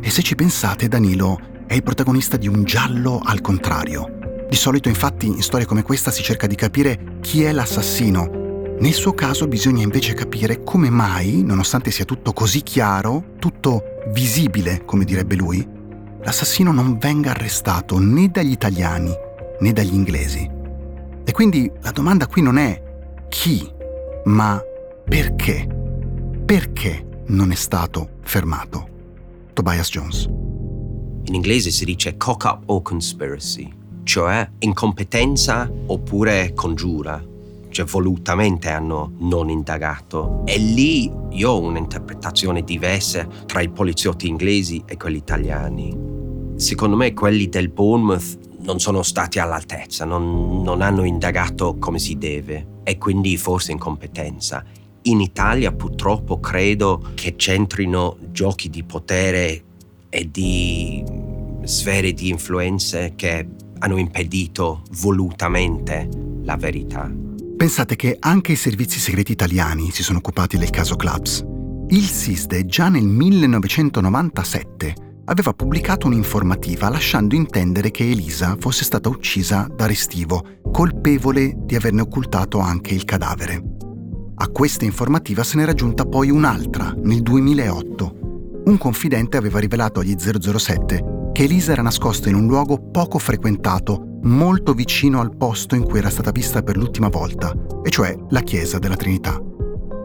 E 0.00 0.10
se 0.10 0.22
ci 0.22 0.34
pensate, 0.34 0.88
Danilo 0.88 1.38
è 1.66 1.74
il 1.74 1.82
protagonista 1.82 2.36
di 2.36 2.46
un 2.46 2.64
giallo 2.64 3.20
al 3.22 3.40
contrario. 3.40 4.23
Di 4.54 4.60
solito 4.60 4.88
infatti 4.88 5.26
in 5.26 5.42
storie 5.42 5.66
come 5.66 5.82
questa 5.82 6.12
si 6.12 6.22
cerca 6.22 6.46
di 6.46 6.54
capire 6.54 7.16
chi 7.20 7.42
è 7.42 7.50
l'assassino. 7.50 8.76
Nel 8.78 8.92
suo 8.92 9.12
caso 9.12 9.48
bisogna 9.48 9.82
invece 9.82 10.14
capire 10.14 10.62
come 10.62 10.90
mai, 10.90 11.42
nonostante 11.42 11.90
sia 11.90 12.04
tutto 12.04 12.32
così 12.32 12.62
chiaro, 12.62 13.32
tutto 13.40 13.82
visibile, 14.12 14.84
come 14.84 15.04
direbbe 15.04 15.34
lui, 15.34 15.68
l'assassino 16.22 16.70
non 16.70 16.98
venga 16.98 17.32
arrestato 17.32 17.98
né 17.98 18.28
dagli 18.28 18.52
italiani 18.52 19.12
né 19.58 19.72
dagli 19.72 19.92
inglesi. 19.92 20.48
E 21.24 21.32
quindi 21.32 21.68
la 21.80 21.90
domanda 21.90 22.28
qui 22.28 22.40
non 22.40 22.56
è 22.56 22.80
chi, 23.28 23.68
ma 24.26 24.62
perché. 25.04 25.66
Perché 26.46 27.22
non 27.26 27.50
è 27.50 27.56
stato 27.56 28.18
fermato? 28.22 28.88
Tobias 29.52 29.90
Jones. 29.90 30.26
In 31.24 31.34
inglese 31.34 31.72
si 31.72 31.84
dice 31.84 32.16
cock 32.16 32.44
up 32.44 32.62
o 32.66 32.82
conspiracy, 32.82 33.82
cioè 34.04 34.48
incompetenza 34.60 35.70
oppure 35.86 36.52
congiura, 36.54 37.22
cioè 37.70 37.84
volutamente 37.86 38.68
hanno 38.68 39.12
non 39.18 39.50
indagato. 39.50 40.42
E 40.44 40.58
lì 40.58 41.10
io 41.30 41.50
ho 41.50 41.60
un'interpretazione 41.60 42.62
diversa 42.62 43.26
tra 43.46 43.60
i 43.60 43.68
poliziotti 43.68 44.28
inglesi 44.28 44.82
e 44.86 44.96
quelli 44.96 45.16
italiani 45.16 46.14
secondo 46.56 46.96
me 46.96 47.12
quelli 47.14 47.48
del 47.48 47.68
Bournemouth 47.68 48.38
non 48.60 48.78
sono 48.80 49.02
stati 49.02 49.38
all'altezza, 49.38 50.04
non, 50.04 50.62
non 50.62 50.80
hanno 50.80 51.04
indagato 51.04 51.76
come 51.78 51.98
si 51.98 52.16
deve 52.16 52.80
e 52.82 52.96
quindi 52.96 53.36
forse 53.36 53.72
incompetenza. 53.72 54.64
In 55.02 55.20
Italia 55.20 55.72
purtroppo 55.72 56.40
credo 56.40 57.10
che 57.14 57.36
c'entrino 57.36 58.16
giochi 58.30 58.70
di 58.70 58.82
potere 58.84 59.62
e 60.08 60.30
di 60.30 61.04
sfere 61.64 62.12
di 62.12 62.28
influenze 62.28 63.12
che 63.16 63.46
hanno 63.84 63.98
impedito 63.98 64.82
volutamente 65.02 66.08
la 66.42 66.56
verità. 66.56 67.10
Pensate 67.56 67.96
che 67.96 68.16
anche 68.18 68.52
i 68.52 68.56
servizi 68.56 68.98
segreti 68.98 69.32
italiani 69.32 69.90
si 69.90 70.02
sono 70.02 70.18
occupati 70.18 70.56
del 70.56 70.70
caso 70.70 70.96
Clubs. 70.96 71.44
Il 71.88 72.04
SISDE 72.04 72.64
già 72.64 72.88
nel 72.88 73.04
1997 73.04 74.94
aveva 75.26 75.52
pubblicato 75.52 76.06
un'informativa 76.06 76.88
lasciando 76.88 77.34
intendere 77.34 77.90
che 77.90 78.10
Elisa 78.10 78.56
fosse 78.58 78.84
stata 78.84 79.10
uccisa 79.10 79.68
da 79.74 79.86
Restivo, 79.86 80.60
colpevole 80.72 81.54
di 81.54 81.76
averne 81.76 82.00
occultato 82.00 82.60
anche 82.60 82.94
il 82.94 83.04
cadavere. 83.04 83.62
A 84.36 84.48
questa 84.48 84.86
informativa 84.86 85.44
se 85.44 85.58
n'era 85.58 85.72
aggiunta 85.72 86.06
poi 86.06 86.30
un'altra, 86.30 86.94
nel 87.02 87.20
2008. 87.20 88.62
Un 88.64 88.78
confidente 88.78 89.36
aveva 89.36 89.58
rivelato 89.58 90.00
agli 90.00 90.14
007 90.18 91.13
che 91.34 91.42
Elisa 91.42 91.72
era 91.72 91.82
nascosta 91.82 92.28
in 92.28 92.36
un 92.36 92.46
luogo 92.46 92.78
poco 92.78 93.18
frequentato, 93.18 94.20
molto 94.22 94.72
vicino 94.72 95.18
al 95.20 95.36
posto 95.36 95.74
in 95.74 95.82
cui 95.82 95.98
era 95.98 96.08
stata 96.08 96.30
vista 96.30 96.62
per 96.62 96.76
l'ultima 96.76 97.08
volta, 97.08 97.52
e 97.82 97.90
cioè 97.90 98.16
la 98.28 98.40
chiesa 98.42 98.78
della 98.78 98.94
Trinità. 98.94 99.42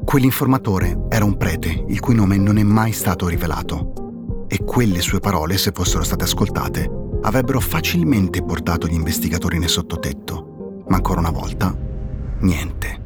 Quell'informatore 0.03 1.05
era 1.07 1.25
un 1.25 1.37
prete, 1.37 1.85
il 1.87 1.99
cui 1.99 2.15
nome 2.15 2.37
non 2.37 2.57
è 2.57 2.63
mai 2.63 2.93
stato 2.93 3.27
rivelato 3.27 4.47
e 4.47 4.63
quelle 4.63 5.01
sue 5.01 5.19
parole, 5.19 5.59
se 5.59 5.71
fossero 5.71 6.03
state 6.03 6.23
ascoltate, 6.23 6.89
avrebbero 7.21 7.59
facilmente 7.59 8.41
portato 8.41 8.87
gli 8.87 8.93
investigatori 8.93 9.59
nel 9.59 9.69
sottotetto. 9.69 10.83
Ma 10.87 10.95
ancora 10.95 11.19
una 11.19 11.29
volta, 11.29 11.77
niente. 12.39 13.03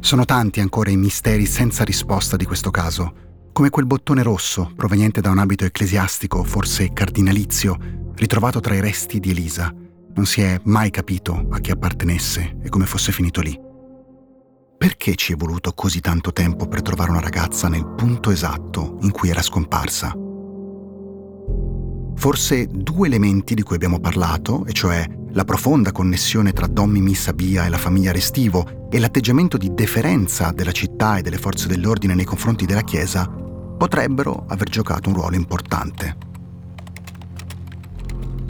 Sono 0.00 0.24
tanti 0.24 0.58
ancora 0.58 0.90
i 0.90 0.96
misteri 0.96 1.46
senza 1.46 1.84
risposta 1.84 2.36
di 2.36 2.44
questo 2.44 2.72
caso, 2.72 3.27
come 3.58 3.70
quel 3.70 3.86
bottone 3.86 4.22
rosso 4.22 4.70
proveniente 4.76 5.20
da 5.20 5.30
un 5.30 5.38
abito 5.38 5.64
ecclesiastico, 5.64 6.44
forse 6.44 6.92
cardinalizio, 6.92 7.76
ritrovato 8.14 8.60
tra 8.60 8.72
i 8.72 8.80
resti 8.80 9.18
di 9.18 9.30
Elisa. 9.30 9.74
Non 10.14 10.26
si 10.26 10.42
è 10.42 10.60
mai 10.62 10.90
capito 10.90 11.48
a 11.50 11.58
chi 11.58 11.72
appartenesse 11.72 12.58
e 12.62 12.68
come 12.68 12.86
fosse 12.86 13.10
finito 13.10 13.40
lì. 13.40 13.58
Perché 14.78 15.16
ci 15.16 15.32
è 15.32 15.36
voluto 15.36 15.72
così 15.72 16.00
tanto 16.00 16.32
tempo 16.32 16.68
per 16.68 16.82
trovare 16.82 17.10
una 17.10 17.18
ragazza 17.18 17.66
nel 17.66 17.84
punto 17.84 18.30
esatto 18.30 18.98
in 19.00 19.10
cui 19.10 19.28
era 19.28 19.42
scomparsa? 19.42 20.14
Forse 22.14 22.68
due 22.70 23.08
elementi 23.08 23.54
di 23.54 23.62
cui 23.62 23.74
abbiamo 23.74 23.98
parlato, 23.98 24.66
e 24.66 24.72
cioè 24.72 25.04
la 25.32 25.44
profonda 25.44 25.90
connessione 25.90 26.52
tra 26.52 26.68
Dommi 26.68 27.00
Missabia 27.00 27.66
e 27.66 27.70
la 27.70 27.76
famiglia 27.76 28.12
Restivo 28.12 28.86
e 28.88 29.00
l'atteggiamento 29.00 29.56
di 29.56 29.74
deferenza 29.74 30.52
della 30.52 30.70
città 30.70 31.18
e 31.18 31.22
delle 31.22 31.38
forze 31.38 31.66
dell'ordine 31.66 32.14
nei 32.14 32.24
confronti 32.24 32.64
della 32.64 32.82
Chiesa, 32.82 33.46
potrebbero 33.78 34.44
aver 34.48 34.68
giocato 34.68 35.08
un 35.08 35.14
ruolo 35.14 35.36
importante. 35.36 36.16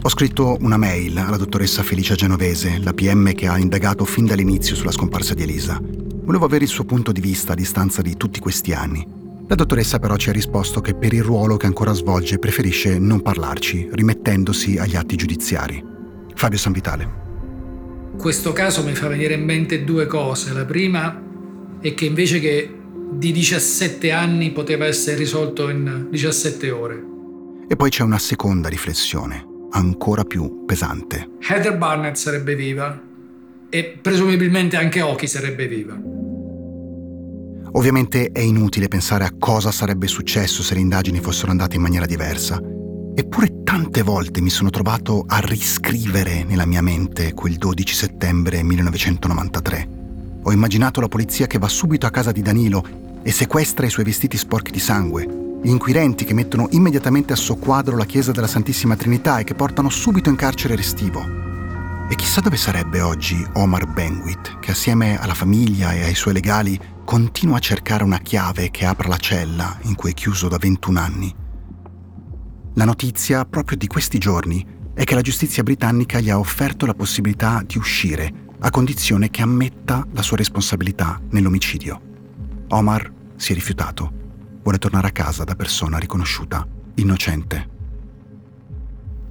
Ho 0.01 0.09
scritto 0.09 0.57
una 0.61 0.77
mail 0.77 1.19
alla 1.19 1.37
dottoressa 1.37 1.83
Felicia 1.83 2.15
Genovese, 2.15 2.79
la 2.79 2.95
PM 2.95 3.35
che 3.35 3.47
ha 3.47 3.59
indagato 3.59 4.05
fin 4.05 4.25
dall'inizio 4.25 4.75
sulla 4.75 4.91
scomparsa 4.91 5.35
di 5.35 5.43
Elisa. 5.43 5.81
Volevo 5.81 6.47
avere 6.47 6.65
il 6.65 6.71
suo 6.71 6.85
punto 6.85 7.13
di 7.13 7.21
vista 7.21 7.53
a 7.53 7.57
distanza 7.57 8.01
di 8.01 8.17
tutti 8.17 8.41
questi 8.41 8.73
anni. 8.73 9.07
La 9.47 9.55
dottoressa 9.55 9.99
però 9.99 10.17
ci 10.17 10.31
ha 10.31 10.33
risposto 10.33 10.81
che 10.81 10.95
per 10.95 11.13
il 11.13 11.23
ruolo 11.23 11.57
che 11.57 11.67
ancora 11.67 11.93
svolge 11.93 12.39
preferisce 12.39 12.99
non 12.99 13.23
parlarci, 13.23 13.89
rimettendosi 13.93 14.79
agli 14.79 14.97
atti 14.97 15.17
giudiziari. 15.17 15.85
Fabio 16.35 16.59
Sanvitale. 16.59 17.27
Questo 18.17 18.53
caso 18.53 18.83
mi 18.85 18.95
fa 18.95 19.09
venire 19.09 19.35
in 19.35 19.45
mente 19.45 19.85
due 19.85 20.07
cose. 20.07 20.53
La 20.53 20.65
prima 20.65 21.23
è 21.81 21.95
che 21.95 22.05
invece 22.05 22.41
che 22.41 22.78
di 23.11 23.33
17 23.33 24.13
anni 24.13 24.53
poteva 24.53 24.87
essere 24.87 25.17
risolto 25.17 25.69
in 25.69 26.07
17 26.11 26.71
ore. 26.71 27.03
E 27.69 27.77
poi 27.77 27.91
c'è 27.91 28.03
una 28.03 28.19
seconda 28.19 28.69
riflessione, 28.69 29.45
ancora 29.71 30.25
più 30.25 30.65
pesante. 30.65 31.29
Heather 31.41 31.77
Barnett 31.77 32.17
sarebbe 32.17 32.55
viva 32.55 33.01
e 33.69 33.99
presumibilmente 34.01 34.77
anche 34.77 35.03
Oki 35.03 35.27
sarebbe 35.27 35.67
viva. 35.67 36.01
Ovviamente 37.73 38.31
è 38.33 38.41
inutile 38.41 38.89
pensare 38.89 39.25
a 39.25 39.35
cosa 39.39 39.71
sarebbe 39.71 40.07
successo 40.07 40.63
se 40.63 40.75
le 40.75 40.81
indagini 40.81 41.21
fossero 41.21 41.51
andate 41.51 41.77
in 41.77 41.83
maniera 41.83 42.07
diversa. 42.07 42.61
Eppure 43.15 43.63
tante 43.65 44.03
volte 44.03 44.41
mi 44.41 44.51
sono 44.51 44.71
trovato 44.71 45.25
a 45.27 45.39
riscrivere 45.41 46.45
nella 46.45 46.67
mia 46.67 46.83
mente 46.83 47.35
quel 47.35 47.57
12 47.57 47.95
settembre 47.95 48.63
1993. 48.63 49.98
Ho 50.49 50.53
immaginato 50.53 51.03
la 51.03 51.09
polizia 51.09 51.47
che 51.47 51.59
va 51.59 51.69
subito 51.69 52.07
a 52.07 52.11
casa 52.11 52.33
di 52.33 52.41
Danilo 52.41 52.83
e 53.23 53.31
sequestra 53.33 53.85
i 53.85 53.91
suoi 53.91 54.07
vestiti 54.07 54.39
sporchi 54.39 54.71
di 54.71 54.79
sangue, 54.79 55.61
gli 55.63 55.69
inquirenti 55.69 56.25
che 56.25 56.33
mettono 56.33 56.69
immediatamente 56.71 57.35
a 57.35 57.37
soqquadro 57.37 57.99
la 57.99 58.07
chiesa 58.07 58.33
della 58.33 58.47
Santissima 58.47 58.97
Trinità 58.97 59.41
e 59.41 59.45
che 59.45 59.53
portano 59.53 59.91
subito 59.91 60.31
in 60.31 60.37
carcere 60.37 60.75
Restivo. 60.75 61.23
E 62.09 62.15
chissà 62.15 62.41
dove 62.41 62.57
sarebbe 62.57 63.03
oggi 63.03 63.47
Omar 63.57 63.93
Benguit, 63.93 64.59
che 64.59 64.71
assieme 64.71 65.21
alla 65.21 65.35
famiglia 65.35 65.93
e 65.93 66.05
ai 66.05 66.15
suoi 66.15 66.33
legali 66.33 66.81
continua 67.05 67.59
a 67.59 67.61
cercare 67.61 68.03
una 68.03 68.21
chiave 68.21 68.71
che 68.71 68.87
apra 68.87 69.07
la 69.07 69.19
cella 69.19 69.77
in 69.83 69.97
cui 69.97 70.13
è 70.13 70.15
chiuso 70.15 70.49
da 70.49 70.57
21 70.57 70.99
anni. 70.99 71.35
La 72.73 72.87
notizia 72.87 73.45
proprio 73.45 73.77
di 73.77 73.87
questi 73.87 74.17
giorni 74.17 74.65
è 74.95 75.05
che 75.05 75.15
la 75.15 75.21
giustizia 75.21 75.63
britannica 75.63 76.21
gli 76.21 76.31
ha 76.31 76.39
offerto 76.39 76.87
la 76.87 76.95
possibilità 76.95 77.63
di 77.67 77.77
uscire 77.77 78.47
a 78.61 78.71
condizione 78.71 79.31
che 79.31 79.43
ammetta 79.43 80.07
la 80.13 80.23
sua 80.23 80.37
responsabilità 80.37 81.21
nell'omicidio. 81.31 82.01
Omar 82.69 83.13
si 83.37 83.53
è 83.53 83.55
rifiutato. 83.55 84.13
Vuole 84.63 84.79
tornare 84.79 85.09
a 85.09 85.13
casa 85.13 85.45
da 85.45 85.55
persona 85.55 85.99
riconosciuta 85.99 86.67
innocente. 86.95 87.69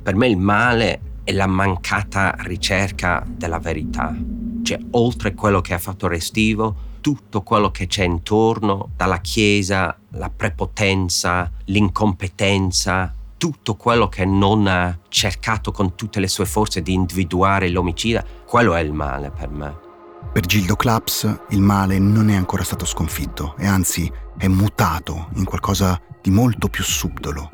Per 0.01 0.15
me 0.15 0.27
il 0.27 0.37
male 0.37 1.01
è 1.23 1.33
la 1.33 1.47
mancata 1.47 2.35
ricerca 2.39 3.25
della 3.27 3.59
verità. 3.59 4.15
Cioè, 4.63 4.79
oltre 4.91 5.33
quello 5.33 5.59
che 5.59 5.73
ha 5.73 5.79
fatto 5.79 6.07
Restivo, 6.07 6.85
tutto 7.01 7.41
quello 7.41 7.69
che 7.69 7.87
c'è 7.87 8.05
intorno, 8.05 8.91
dalla 8.95 9.19
chiesa, 9.19 9.97
la 10.11 10.29
prepotenza, 10.29 11.51
l'incompetenza, 11.65 13.13
tutto 13.38 13.76
quello 13.76 14.10
che 14.10 14.26
non 14.26 14.67
ha 14.67 14.97
cercato 15.08 15.71
con 15.71 15.95
tutte 15.95 16.19
le 16.19 16.28
sue 16.28 16.45
forze 16.45 16.82
di 16.82 16.93
individuare 16.93 17.69
l'omicida, 17.69 18.23
quello 18.45 18.73
è 18.73 18.82
il 18.82 18.93
male 18.93 19.32
per 19.32 19.50
me. 19.50 19.86
Per 20.34 20.45
Gildo 20.45 20.76
Claps 20.76 21.39
il 21.50 21.62
male 21.62 22.00
non 22.00 22.30
è 22.30 22.36
ancora 22.36 22.63
stato 22.63 22.86
sconfitto 22.86 23.56
e 23.58 23.65
anzi 23.65 24.12
è 24.38 24.47
mutato 24.47 25.30
in 25.36 25.45
qualcosa 25.45 26.00
di 26.21 26.32
molto 26.32 26.67
più 26.67 26.84
subdolo. 26.84 27.52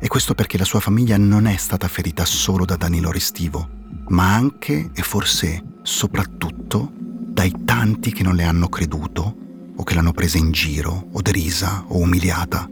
E 0.00 0.08
questo 0.08 0.34
perché 0.34 0.58
la 0.58 0.64
sua 0.64 0.80
famiglia 0.80 1.16
non 1.16 1.46
è 1.46 1.56
stata 1.56 1.88
ferita 1.88 2.24
solo 2.24 2.64
da 2.64 2.76
Danilo 2.76 3.10
Restivo, 3.10 3.68
ma 4.08 4.34
anche 4.34 4.90
e 4.92 5.02
forse 5.02 5.62
soprattutto 5.82 6.92
dai 6.94 7.52
tanti 7.64 8.12
che 8.12 8.22
non 8.22 8.34
le 8.34 8.44
hanno 8.44 8.68
creduto 8.68 9.36
o 9.76 9.82
che 9.82 9.94
l'hanno 9.94 10.12
presa 10.12 10.38
in 10.38 10.52
giro 10.52 11.08
o 11.12 11.20
derisa 11.20 11.84
o 11.88 11.98
umiliata 11.98 12.68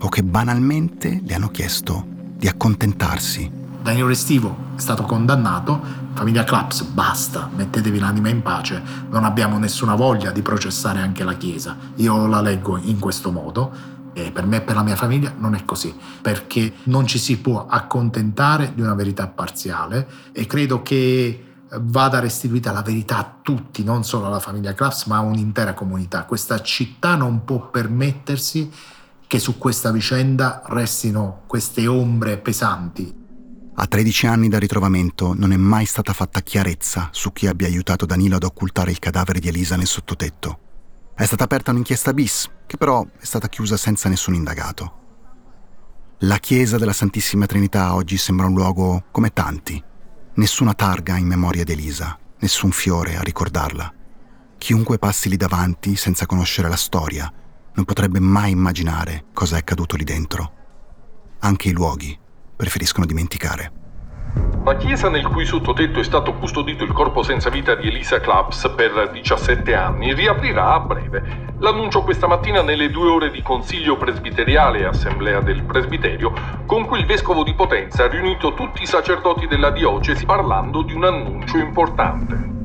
o 0.00 0.08
che 0.08 0.22
banalmente 0.22 1.20
le 1.24 1.34
hanno 1.34 1.50
chiesto 1.50 2.04
di 2.36 2.46
accontentarsi. 2.46 3.50
Danilo 3.82 4.08
Restivo 4.08 4.56
è 4.76 4.80
stato 4.80 5.04
condannato, 5.04 5.80
famiglia 6.12 6.44
Claps, 6.44 6.82
basta, 6.82 7.48
mettetevi 7.54 7.98
l'anima 7.98 8.28
in 8.28 8.42
pace, 8.42 8.82
non 9.10 9.24
abbiamo 9.24 9.58
nessuna 9.58 9.94
voglia 9.94 10.30
di 10.30 10.42
processare 10.42 11.00
anche 11.00 11.24
la 11.24 11.34
Chiesa. 11.34 11.76
Io 11.96 12.26
la 12.26 12.40
leggo 12.40 12.76
in 12.76 12.98
questo 12.98 13.30
modo 13.30 13.96
e 14.12 14.32
per 14.32 14.46
me 14.46 14.56
e 14.56 14.60
per 14.62 14.74
la 14.74 14.82
mia 14.82 14.96
famiglia 14.96 15.32
non 15.38 15.54
è 15.54 15.64
così, 15.64 15.94
perché 16.20 16.74
non 16.84 17.06
ci 17.06 17.18
si 17.18 17.38
può 17.38 17.66
accontentare 17.66 18.72
di 18.74 18.82
una 18.82 18.94
verità 18.94 19.26
parziale 19.28 20.08
e 20.32 20.46
credo 20.46 20.82
che 20.82 21.44
vada 21.80 22.18
restituita 22.18 22.72
la 22.72 22.82
verità 22.82 23.18
a 23.18 23.34
tutti, 23.42 23.84
non 23.84 24.04
solo 24.04 24.26
alla 24.26 24.40
famiglia 24.40 24.74
Claps, 24.74 25.04
ma 25.04 25.16
a 25.18 25.20
un'intera 25.20 25.74
comunità. 25.74 26.24
Questa 26.24 26.60
città 26.62 27.14
non 27.14 27.44
può 27.44 27.68
permettersi 27.70 28.70
che 29.28 29.38
su 29.38 29.58
questa 29.58 29.92
vicenda 29.92 30.62
restino 30.64 31.42
queste 31.46 31.86
ombre 31.86 32.38
pesanti. 32.38 33.14
A 33.74 33.86
13 33.86 34.26
anni 34.26 34.48
dal 34.48 34.58
ritrovamento 34.58 35.34
non 35.34 35.52
è 35.52 35.56
mai 35.56 35.84
stata 35.84 36.14
fatta 36.14 36.40
chiarezza 36.40 37.10
su 37.12 37.30
chi 37.30 37.46
abbia 37.46 37.68
aiutato 37.68 38.06
Danilo 38.06 38.36
ad 38.36 38.42
occultare 38.42 38.90
il 38.90 38.98
cadavere 38.98 39.38
di 39.38 39.46
Elisa 39.46 39.76
nel 39.76 39.86
sottotetto. 39.86 40.58
È 41.14 41.24
stata 41.24 41.44
aperta 41.44 41.70
un'inchiesta 41.70 42.14
bis, 42.14 42.48
che 42.66 42.78
però 42.78 43.04
è 43.04 43.24
stata 43.24 43.48
chiusa 43.48 43.76
senza 43.76 44.08
nessun 44.08 44.34
indagato. 44.34 44.96
La 46.20 46.38
chiesa 46.38 46.78
della 46.78 46.94
Santissima 46.94 47.46
Trinità 47.46 47.94
oggi 47.94 48.16
sembra 48.16 48.46
un 48.46 48.54
luogo 48.54 49.04
come 49.10 49.32
tanti. 49.32 49.80
Nessuna 50.34 50.72
targa 50.72 51.18
in 51.18 51.26
memoria 51.26 51.64
di 51.64 51.72
Elisa, 51.72 52.18
nessun 52.38 52.72
fiore 52.72 53.16
a 53.16 53.20
ricordarla. 53.20 53.92
Chiunque 54.56 54.98
passi 54.98 55.28
lì 55.28 55.36
davanti 55.36 55.96
senza 55.96 56.24
conoscere 56.24 56.68
la 56.68 56.76
storia 56.76 57.32
non 57.78 57.86
potrebbe 57.86 58.18
mai 58.18 58.50
immaginare 58.50 59.26
cosa 59.32 59.54
è 59.54 59.60
accaduto 59.60 59.94
lì 59.94 60.02
dentro. 60.02 60.50
Anche 61.38 61.68
i 61.68 61.72
luoghi 61.72 62.18
preferiscono 62.56 63.06
dimenticare. 63.06 63.72
La 64.64 64.76
chiesa 64.76 65.08
nel 65.08 65.28
cui 65.28 65.46
sottotetto 65.46 66.00
è 66.00 66.02
stato 66.02 66.34
custodito 66.34 66.82
il 66.82 66.92
corpo 66.92 67.22
senza 67.22 67.50
vita 67.50 67.76
di 67.76 67.86
Elisa 67.86 68.18
Claps 68.18 68.72
per 68.74 69.10
17 69.12 69.74
anni 69.74 70.12
riaprirà 70.12 70.74
a 70.74 70.80
breve. 70.80 71.54
L'annuncio 71.60 72.02
questa 72.02 72.26
mattina 72.26 72.62
nelle 72.62 72.90
due 72.90 73.10
ore 73.10 73.30
di 73.30 73.42
consiglio 73.42 73.96
presbiteriale 73.96 74.80
e 74.80 74.84
assemblea 74.84 75.40
del 75.40 75.62
presbiterio, 75.62 76.32
con 76.66 76.84
cui 76.84 76.98
il 76.98 77.06
vescovo 77.06 77.44
di 77.44 77.54
Potenza 77.54 78.04
ha 78.04 78.08
riunito 78.08 78.54
tutti 78.54 78.82
i 78.82 78.86
sacerdoti 78.86 79.46
della 79.46 79.70
diocesi 79.70 80.24
parlando 80.24 80.82
di 80.82 80.94
un 80.94 81.04
annuncio 81.04 81.58
importante. 81.58 82.57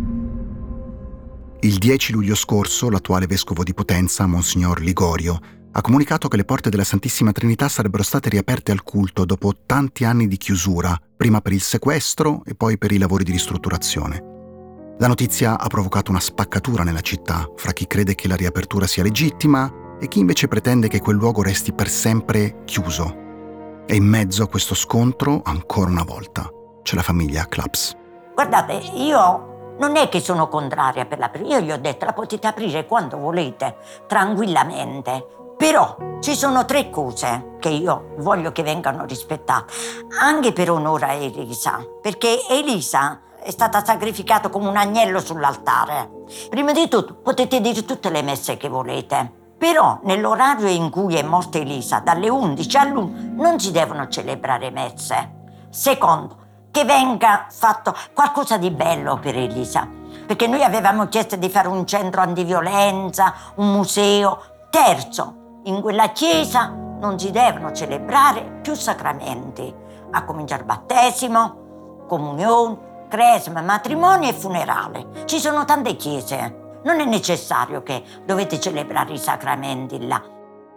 Il 1.64 1.78
10 1.78 2.12
luglio 2.12 2.36
scorso 2.36 2.90
l'attuale 2.90 3.26
vescovo 3.26 3.64
di 3.64 3.74
Potenza, 3.74 4.26
Monsignor 4.26 4.82
Ligorio, 4.82 5.40
ha 5.72 5.80
comunicato 5.80 6.28
che 6.28 6.36
le 6.36 6.44
porte 6.44 6.70
della 6.70 6.84
Santissima 6.84 7.32
Trinità 7.32 7.70
sarebbero 7.70 8.04
state 8.04 8.28
riaperte 8.28 8.74
al 8.74 8.84
culto 8.84 9.24
dopo 9.24 9.54
tanti 9.66 10.04
anni 10.04 10.28
di 10.28 10.36
chiusura, 10.36 10.94
prima 11.16 11.40
per 11.40 11.54
il 11.54 11.62
sequestro 11.62 12.42
e 12.46 12.54
poi 12.54 12.78
per 12.78 12.92
i 12.92 12.98
lavori 12.98 13.24
di 13.24 13.32
ristrutturazione. 13.32 14.96
La 15.00 15.08
notizia 15.08 15.58
ha 15.58 15.68
provocato 15.68 16.12
una 16.12 16.20
spaccatura 16.20 16.84
nella 16.84 17.00
città 17.00 17.50
fra 17.56 17.72
chi 17.72 17.88
crede 17.88 18.14
che 18.14 18.28
la 18.28 18.36
riapertura 18.36 18.86
sia 18.86 19.04
legittima 19.04 19.98
e 20.02 20.10
chi 20.10 20.20
invece 20.20 20.50
pretende 20.50 20.90
che 20.90 21.00
quel 21.00 21.16
luogo 21.16 21.44
resti 21.44 21.72
per 21.72 21.88
sempre 21.88 22.64
chiuso. 22.66 23.86
E 23.88 23.96
in 23.96 24.04
mezzo 24.04 24.44
a 24.44 24.50
questo 24.50 24.76
scontro, 24.76 25.42
ancora 25.46 25.90
una 25.90 26.04
volta, 26.04 26.46
c'è 26.82 26.96
la 26.96 27.04
famiglia 27.04 27.48
Claps. 27.48 27.96
Guardate, 28.36 28.82
io 28.96 29.52
non 29.78 29.96
è 29.96 30.10
che 30.10 30.20
sono 30.20 30.48
contraria 30.48 31.06
per 31.06 31.20
l'apertura, 31.20 31.58
io 31.58 31.62
gli 31.62 31.72
ho 31.72 31.78
detto 31.78 32.06
la 32.06 32.14
potete 32.14 32.48
aprire 32.48 32.86
quando 32.86 33.18
volete, 33.18 33.78
tranquillamente. 34.08 35.28
Però 35.58 35.96
ci 36.20 36.36
sono 36.36 36.66
tre 36.66 36.90
cose 36.90 37.56
che 37.60 37.70
io 37.70 38.16
voglio 38.18 38.52
che 38.52 38.64
vengano 38.64 39.06
rispettate, 39.06 39.74
anche 40.20 40.52
per 40.52 40.72
onore 40.72 41.06
a 41.06 41.14
Elisa, 41.14 41.86
perché 42.02 42.40
Elisa 42.50 43.22
è 43.42 43.52
stata 43.52 43.84
sacrificata 43.84 44.50
come 44.50 44.68
un 44.68 44.78
agnello 44.78 45.20
sull'altare. 45.20 46.24
Prima 46.50 46.72
di 46.72 46.88
tutto 46.88 47.16
potete 47.16 47.62
dire 47.62 47.86
tutte 47.86 48.10
le 48.10 48.22
messe 48.22 48.58
che 48.58 48.68
volete, 48.68 49.32
però 49.58 50.00
nell'orario 50.04 50.68
in 50.68 50.90
cui 50.90 51.16
è 51.16 51.24
morta 51.24 51.58
Elisa, 51.58 52.00
dalle 52.00 52.30
11 52.30 52.78
all'1, 52.78 53.36
non 53.36 53.60
si 53.60 53.72
devono 53.72 54.08
celebrare 54.10 54.72
messe. 54.72 55.42
Secondo, 55.70 56.43
che 56.74 56.86
venga 56.86 57.46
fatto 57.52 57.96
qualcosa 58.14 58.58
di 58.58 58.72
bello 58.72 59.20
per 59.20 59.38
Elisa. 59.38 59.88
Perché 60.26 60.48
noi 60.48 60.64
avevamo 60.64 61.08
chiesto 61.08 61.36
di 61.36 61.48
fare 61.48 61.68
un 61.68 61.86
centro 61.86 62.22
antiviolenza, 62.22 63.36
un 63.58 63.72
museo. 63.72 64.42
Terzo, 64.72 65.60
in 65.66 65.82
quella 65.82 66.10
chiesa 66.10 66.70
non 67.00 67.20
si 67.20 67.30
devono 67.30 67.72
celebrare 67.74 68.60
più 68.64 68.74
sacramenti, 68.74 69.72
a 70.10 70.24
cominciare 70.24 70.64
battesimo, 70.64 72.06
comunione, 72.08 73.06
cresima, 73.08 73.62
matrimonio 73.62 74.30
e 74.30 74.34
funerale. 74.34 75.26
Ci 75.26 75.38
sono 75.38 75.66
tante 75.66 75.96
chiese. 75.96 76.80
Non 76.86 77.00
è 77.00 77.06
necessario 77.06 77.84
che 77.84 78.04
dovete 78.26 78.60
celebrare 78.60 79.14
i 79.14 79.20
sacramenti 79.20 80.08
là. 80.08 80.20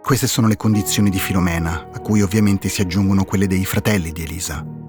Queste 0.03 0.27
sono 0.27 0.47
le 0.47 0.57
condizioni 0.57 1.09
di 1.09 1.17
Filomena, 1.17 1.87
a 1.91 1.99
cui 2.01 2.21
ovviamente 2.21 2.69
si 2.69 2.81
aggiungono 2.81 3.25
quelle 3.25 3.47
dei 3.47 3.65
fratelli 3.65 4.11
di 4.11 4.21
Elisa 4.21 4.85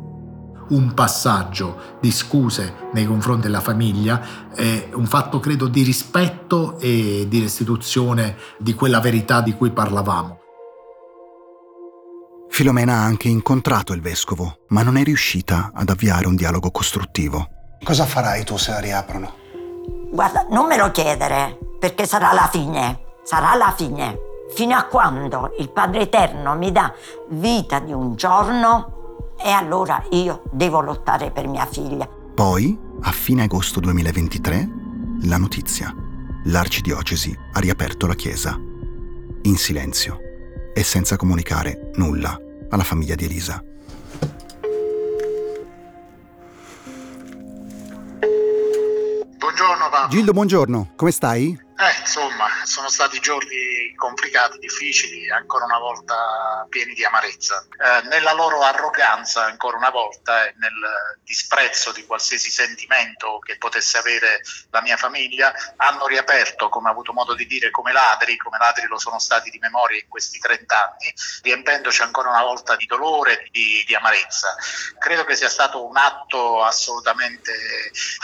un 0.68 0.94
passaggio 0.94 1.96
di 2.00 2.11
scuse 2.11 2.88
nei 2.92 3.07
confronti 3.07 3.42
della 3.42 3.61
famiglia, 3.61 4.20
è 4.54 4.88
un 4.92 5.07
fatto 5.07 5.40
credo 5.40 5.66
di 5.68 5.83
rispetto 5.83 6.78
e 6.78 7.26
di 7.28 7.40
restituzione 7.40 8.37
di 8.59 8.74
quella 8.74 9.00
verità 9.00 9.40
di 9.40 9.54
cui 9.54 9.70
parlavamo. 9.70 10.40
Filomena 12.48 12.94
ha 12.94 13.04
anche 13.04 13.28
incontrato 13.28 13.92
il 13.92 14.00
vescovo, 14.00 14.61
ma 14.68 14.83
non 14.83 14.96
è 14.96 15.04
riuscita 15.04 15.70
ad 15.72 15.90
avviare 15.90 16.26
un 16.26 16.35
dialogo 16.35 16.70
costruttivo. 16.70 17.48
Cosa 17.85 18.04
farai 18.04 18.44
tu 18.44 18.57
se 18.57 18.72
la 18.72 18.81
riaprono? 18.81 19.33
Guarda, 20.11 20.46
non 20.50 20.66
me 20.66 20.76
lo 20.76 20.90
chiedere, 20.90 21.57
perché 21.78 22.07
sarà 22.07 22.33
la 22.33 22.48
fine, 22.50 23.00
sarà 23.22 23.54
la 23.54 23.72
fine. 23.76 24.18
Fino 24.54 24.74
a 24.74 24.85
quando 24.85 25.52
il 25.59 25.70
Padre 25.70 26.00
Eterno 26.00 26.57
mi 26.57 26.72
dà 26.72 26.92
vita 27.28 27.78
di 27.78 27.92
un 27.92 28.16
giorno, 28.16 28.97
e 29.40 29.51
allora 29.51 30.03
io 30.11 30.42
devo 30.51 30.81
lottare 30.81 31.31
per 31.31 31.46
mia 31.46 31.66
figlia. 31.66 32.07
Poi, 32.07 32.79
a 33.03 33.12
fine 33.12 33.44
agosto 33.44 33.81
2023, 33.81 34.68
la 35.22 35.37
notizia. 35.37 35.94
L'arcidiocesi 36.44 37.37
ha 37.53 37.61
riaperto 37.61 38.07
la 38.07 38.14
chiesa. 38.14 38.59
In 39.42 39.57
silenzio 39.57 40.18
e 40.74 40.83
senza 40.83 41.16
comunicare 41.16 41.90
nulla 41.94 42.38
alla 42.70 42.85
famiglia 42.85 43.14
di 43.14 43.24
Elisa. 43.24 43.62
Buongiorno. 49.38 50.09
Gildo, 50.09 50.33
buongiorno. 50.33 50.92
Come 50.96 51.11
stai? 51.11 51.66
Eh, 51.81 52.01
insomma, 52.01 52.49
sono 52.64 52.88
stati 52.88 53.21
giorni 53.21 53.95
complicati, 53.95 54.59
difficili, 54.59 55.31
ancora 55.31 55.64
una 55.64 55.79
volta 55.79 56.67
pieni 56.69 56.93
di 56.93 57.05
amarezza. 57.05 57.64
Eh, 57.71 58.09
nella 58.09 58.33
loro 58.33 58.62
arroganza, 58.62 59.45
ancora 59.45 59.77
una 59.77 59.91
volta, 59.91 60.45
e 60.45 60.55
nel 60.59 61.21
disprezzo 61.23 61.93
di 61.93 62.05
qualsiasi 62.05 62.51
sentimento 62.51 63.38
che 63.38 63.59
potesse 63.59 63.97
avere 63.97 64.43
la 64.71 64.83
mia 64.83 64.97
famiglia, 64.97 65.55
hanno 65.77 66.09
riaperto, 66.09 66.69
come 66.69 66.88
ho 66.88 66.93
avuto 66.93 67.12
modo 67.12 67.37
di 67.37 67.47
dire, 67.47 67.71
come 67.71 67.93
ladri, 67.93 68.37
come 68.38 68.59
ladri 68.59 68.88
lo 68.88 68.99
sono 68.99 69.21
stati 69.21 69.49
di 69.49 69.61
memoria 69.61 70.01
in 70.01 70.09
questi 70.09 70.41
30 70.41 70.75
anni, 70.75 71.14
riempendoci 71.43 72.03
ancora 72.03 72.31
una 72.31 72.43
volta 72.43 72.75
di 72.75 72.87
dolore 72.87 73.47
di, 73.53 73.85
di 73.87 73.95
amarezza. 73.95 74.53
Credo 74.99 75.25
che 75.25 75.37
sia 75.37 75.49
stato 75.49 75.87
un 75.87 75.97
atto 75.97 76.61
assolutamente 76.61 77.53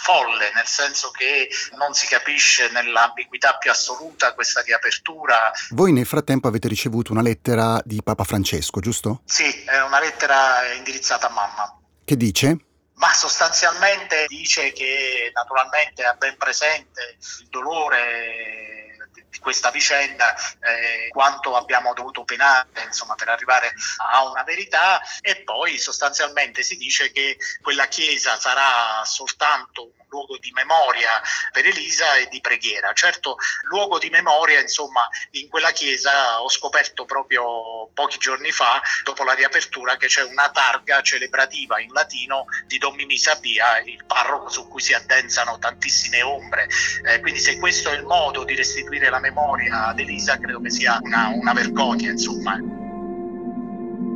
folle, 0.02 0.50
nel 0.54 0.66
senso 0.66 1.12
che 1.12 1.48
non 1.76 1.94
si 1.94 2.08
capisce 2.08 2.68
nell'ambiguità 2.70 3.42
più 3.58 3.70
assoluta 3.70 4.34
questa 4.34 4.62
riapertura. 4.62 5.52
Voi 5.70 5.92
nel 5.92 6.06
frattempo 6.06 6.48
avete 6.48 6.68
ricevuto 6.68 7.12
una 7.12 7.22
lettera 7.22 7.80
di 7.84 8.02
Papa 8.02 8.24
Francesco, 8.24 8.80
giusto? 8.80 9.20
Sì, 9.24 9.64
è 9.64 9.80
una 9.82 10.00
lettera 10.00 10.72
indirizzata 10.76 11.28
a 11.28 11.30
mamma. 11.30 11.78
Che 12.04 12.16
dice? 12.16 12.56
Ma 12.94 13.12
sostanzialmente 13.12 14.24
dice 14.28 14.72
che 14.72 15.30
naturalmente 15.34 16.04
ha 16.04 16.14
ben 16.14 16.36
presente 16.36 17.16
il 17.40 17.48
dolore 17.50 18.93
questa 19.40 19.70
vicenda, 19.70 20.34
eh, 20.60 21.08
quanto 21.10 21.56
abbiamo 21.56 21.92
dovuto 21.94 22.24
penare 22.24 22.68
insomma, 22.84 23.14
per 23.14 23.28
arrivare 23.28 23.72
a 24.12 24.24
una 24.28 24.42
verità 24.42 25.00
e 25.20 25.42
poi 25.42 25.78
sostanzialmente 25.78 26.62
si 26.62 26.76
dice 26.76 27.10
che 27.12 27.36
quella 27.62 27.86
chiesa 27.86 28.38
sarà 28.38 29.04
soltanto 29.04 29.82
un 29.82 30.04
luogo 30.08 30.38
di 30.38 30.50
memoria 30.52 31.20
per 31.52 31.66
Elisa 31.66 32.14
e 32.14 32.28
di 32.28 32.40
preghiera. 32.40 32.92
Certo, 32.92 33.36
luogo 33.64 33.98
di 33.98 34.10
memoria, 34.10 34.60
insomma, 34.60 35.08
in 35.32 35.48
quella 35.48 35.72
chiesa 35.72 36.40
ho 36.40 36.48
scoperto 36.48 37.04
proprio 37.04 37.88
pochi 37.92 38.18
giorni 38.18 38.52
fa, 38.52 38.80
dopo 39.02 39.24
la 39.24 39.32
riapertura, 39.32 39.96
che 39.96 40.06
c'è 40.06 40.22
una 40.22 40.50
targa 40.50 41.02
celebrativa 41.02 41.80
in 41.80 41.92
latino 41.92 42.46
di 42.66 42.78
Domini 42.78 43.18
Sabia, 43.18 43.78
il 43.80 44.04
parroco 44.04 44.48
su 44.48 44.68
cui 44.68 44.80
si 44.80 44.94
addensano 44.94 45.58
tantissime 45.58 46.22
ombre. 46.22 46.68
Eh, 47.06 47.20
quindi 47.20 47.40
se 47.40 47.58
questo 47.58 47.90
è 47.90 47.94
il 47.94 48.04
modo 48.04 48.44
di 48.44 48.54
restituire 48.54 49.10
la 49.10 49.18
memoria 49.30 49.86
ad 49.88 49.98
Elisa, 49.98 50.36
credo 50.38 50.60
che 50.60 50.70
sia 50.70 50.98
una, 51.00 51.28
una 51.28 51.52
vergogna, 51.52 52.10
insomma. 52.10 52.58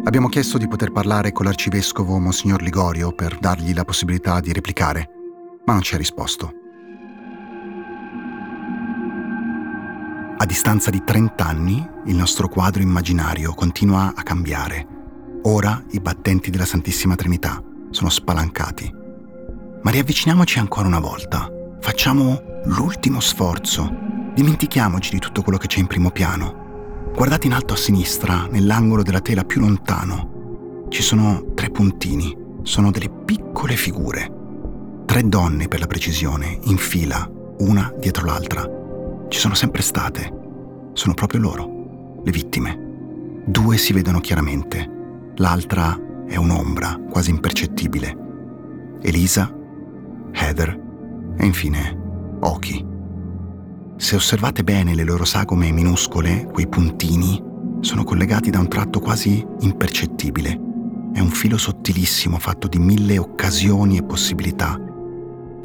Abbiamo 0.05 0.29
chiesto 0.29 0.59
di 0.59 0.69
poter 0.69 0.93
parlare 0.93 1.33
con 1.33 1.45
l'arcivescovo 1.45 2.19
Monsignor 2.19 2.63
Ligorio 2.63 3.13
per 3.13 3.39
dargli 3.39 3.75
la 3.75 3.85
possibilità 3.85 4.41
di 4.41 4.53
replicare 4.53 5.11
ma 5.69 5.75
non 5.75 5.83
ci 5.83 5.95
ha 5.95 5.99
risposto. 5.99 6.53
A 10.39 10.47
distanza 10.47 10.91
di 10.91 11.03
30 11.05 11.45
anni, 11.45 11.87
il 12.07 12.17
nostro 12.17 12.49
quadro 12.49 12.81
immaginario 12.81 13.53
continua 13.53 14.15
a 14.17 14.23
cambiare. 14.23 14.87
Ora 15.43 15.85
i 15.91 16.01
battenti 16.01 16.51
della 16.51 16.65
Santissima 16.65 17.17
Trinità 17.17 17.63
sono 17.91 18.09
spalancati. 18.09 18.91
Ma 19.83 19.91
riavviciniamoci 19.91 20.59
ancora 20.59 20.87
una 20.87 21.01
volta. 21.01 21.51
Facciamo 21.81 22.41
l'ultimo 22.65 23.21
sforzo. 23.21 24.17
Dimentichiamoci 24.39 25.11
di 25.11 25.19
tutto 25.19 25.43
quello 25.43 25.59
che 25.59 25.67
c'è 25.67 25.81
in 25.81 25.89
primo 25.89 26.13
piano. 26.13 27.11
Guardate 27.13 27.49
in 27.49 27.55
alto 27.55 27.75
a 27.75 27.77
sinistra, 27.77 28.47
nell'angolo 28.49 29.03
della 29.03 29.19
tela 29.19 29.43
più 29.43 29.59
lontano. 29.61 30.87
Ci 30.91 31.03
sono 31.03 31.55
tre 31.55 31.71
puntini. 31.71 32.37
Sono 32.63 32.93
delle 32.93 33.11
piccole 33.11 33.75
figure 33.75 35.03
Tre 35.07 35.29
donne, 35.29 35.67
per 35.67 35.81
la 35.81 35.89
precisione, 35.89 36.57
in 36.67 36.77
fila, 36.77 37.29
una 37.59 37.93
dietro 37.99 38.27
l'altra. 38.27 38.63
Ci 39.27 39.41
sono 39.41 39.55
sempre 39.55 39.83
state. 39.83 40.33
Sono 40.93 41.15
proprio 41.15 41.41
loro, 41.41 42.21
le 42.23 42.31
vittime. 42.31 43.43
Due 43.45 43.77
si 43.77 43.93
vedono 43.93 44.21
chiaramente, 44.21 44.89
l'altra 45.35 45.99
è 46.29 46.37
un'ombra 46.37 46.97
quasi 47.11 47.31
impercettibile. 47.31 48.17
Elisa, 49.03 49.53
Heather 50.31 50.81
e 51.37 51.45
infine 51.45 52.37
Oki. 52.39 52.88
Se 53.99 54.17
osservate 54.17 54.65
bene 54.65 54.95
le 54.95 55.05
loro 55.05 55.27
sagome 55.27 55.71
minuscole, 55.71 56.49
quei 56.51 56.67
puntini, 56.67 57.43
sono 57.81 58.05
collegati 58.05 58.49
da 58.49 58.59
un 58.59 58.69
tratto 58.69 59.01
quasi 59.01 59.45
impercettibile. 59.61 60.59
È 61.13 61.21
un 61.21 61.31
filo 61.31 61.59
sottilissimo 61.59 62.39
fatto 62.39 62.67
di 62.67 62.79
mille 62.79 63.19
occasioni 63.19 63.99
e 63.99 64.05
possibilità 64.05 64.81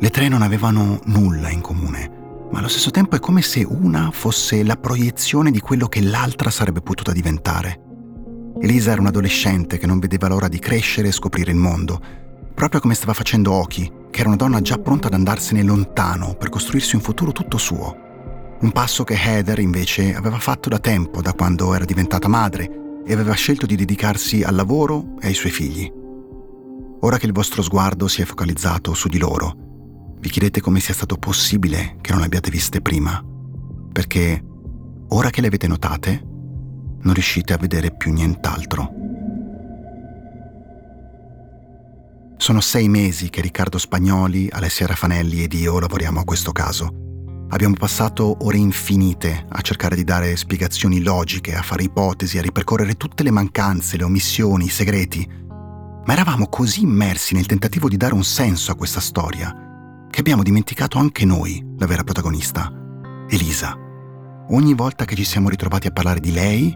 le 0.03 0.09
tre 0.09 0.27
non 0.27 0.41
avevano 0.41 0.99
nulla 1.05 1.49
in 1.49 1.61
comune, 1.61 2.47
ma 2.51 2.59
allo 2.59 2.67
stesso 2.67 2.91
tempo 2.91 3.15
è 3.15 3.21
come 3.21 3.41
se 3.41 3.63
una 3.63 4.09
fosse 4.11 4.61
la 4.61 4.75
proiezione 4.75 5.49
di 5.49 5.61
quello 5.61 5.87
che 5.87 6.01
l'altra 6.01 6.49
sarebbe 6.49 6.81
potuta 6.81 7.13
diventare. 7.13 7.79
Elisa 8.59 8.91
era 8.91 8.99
un'adolescente 8.99 9.77
che 9.77 9.87
non 9.87 9.99
vedeva 9.99 10.27
l'ora 10.27 10.49
di 10.49 10.59
crescere 10.59 11.07
e 11.07 11.13
scoprire 11.13 11.51
il 11.51 11.57
mondo, 11.57 12.01
proprio 12.53 12.81
come 12.81 12.95
stava 12.95 13.13
facendo 13.13 13.53
Oki, 13.53 13.89
che 14.11 14.19
era 14.19 14.27
una 14.27 14.37
donna 14.37 14.59
già 14.59 14.77
pronta 14.77 15.07
ad 15.07 15.13
andarsene 15.13 15.63
lontano 15.63 16.35
per 16.37 16.49
costruirsi 16.49 16.95
un 16.95 17.01
futuro 17.01 17.31
tutto 17.31 17.57
suo. 17.57 18.12
Un 18.63 18.71
passo 18.71 19.03
che 19.03 19.15
Heather 19.15 19.59
invece 19.59 20.15
aveva 20.15 20.39
fatto 20.39 20.69
da 20.69 20.79
tempo, 20.79 21.21
da 21.21 21.33
quando 21.33 21.73
era 21.73 21.83
diventata 21.83 22.29
madre, 22.29 23.01
e 23.05 23.11
aveva 23.11 23.33
scelto 23.33 23.65
di 23.65 23.75
dedicarsi 23.75 24.41
al 24.41 24.55
lavoro 24.55 25.17
e 25.19 25.27
ai 25.27 25.33
suoi 25.33 25.51
figli. 25.51 25.91
Ora 27.01 27.17
che 27.17 27.25
il 27.25 27.33
vostro 27.33 27.61
sguardo 27.61 28.07
si 28.07 28.21
è 28.21 28.25
focalizzato 28.25 28.93
su 28.93 29.09
di 29.09 29.17
loro, 29.17 30.15
vi 30.17 30.29
chiedete 30.29 30.61
come 30.61 30.79
sia 30.79 30.93
stato 30.93 31.17
possibile 31.17 31.97
che 31.99 32.11
non 32.11 32.21
le 32.21 32.27
abbiate 32.27 32.49
viste 32.49 32.79
prima, 32.79 33.21
perché 33.91 34.41
ora 35.09 35.29
che 35.29 35.41
le 35.41 35.47
avete 35.47 35.67
notate, 35.67 36.25
non 37.01 37.13
riuscite 37.13 37.51
a 37.51 37.57
vedere 37.57 37.93
più 37.93 38.13
nient'altro. 38.13 38.93
Sono 42.37 42.61
sei 42.61 42.87
mesi 42.87 43.29
che 43.29 43.41
Riccardo 43.41 43.77
Spagnoli, 43.77 44.47
Alessia 44.49 44.87
Rafanelli 44.87 45.43
ed 45.43 45.51
io 45.51 45.77
lavoriamo 45.79 46.21
a 46.21 46.23
questo 46.23 46.53
caso. 46.53 47.12
Abbiamo 47.53 47.75
passato 47.75 48.37
ore 48.45 48.57
infinite 48.57 49.45
a 49.47 49.61
cercare 49.61 49.95
di 49.95 50.03
dare 50.03 50.35
spiegazioni 50.35 51.03
logiche, 51.03 51.53
a 51.53 51.61
fare 51.61 51.83
ipotesi, 51.83 52.39
a 52.39 52.41
ripercorrere 52.41 52.95
tutte 52.95 53.21
le 53.21 53.29
mancanze, 53.29 53.95
le 53.95 54.05
omissioni, 54.05 54.65
i 54.65 54.69
segreti. 54.69 55.29
Ma 56.03 56.13
eravamo 56.13 56.47
così 56.47 56.81
immersi 56.81 57.35
nel 57.35 57.45
tentativo 57.45 57.87
di 57.87 57.95
dare 57.95 58.15
un 58.15 58.23
senso 58.23 58.71
a 58.71 58.75
questa 58.75 58.99
storia 58.99 59.55
che 60.09 60.19
abbiamo 60.19 60.41
dimenticato 60.41 60.97
anche 60.97 61.25
noi 61.25 61.63
la 61.77 61.85
vera 61.85 62.03
protagonista, 62.03 62.71
Elisa. 63.29 63.77
Ogni 64.49 64.73
volta 64.73 65.05
che 65.05 65.15
ci 65.15 65.23
siamo 65.23 65.49
ritrovati 65.49 65.85
a 65.85 65.91
parlare 65.91 66.19
di 66.19 66.31
lei, 66.31 66.75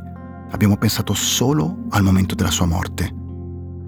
abbiamo 0.52 0.78
pensato 0.78 1.16
solo 1.16 1.86
al 1.90 2.04
momento 2.04 2.36
della 2.36 2.52
sua 2.52 2.68
morte. 2.68 3.12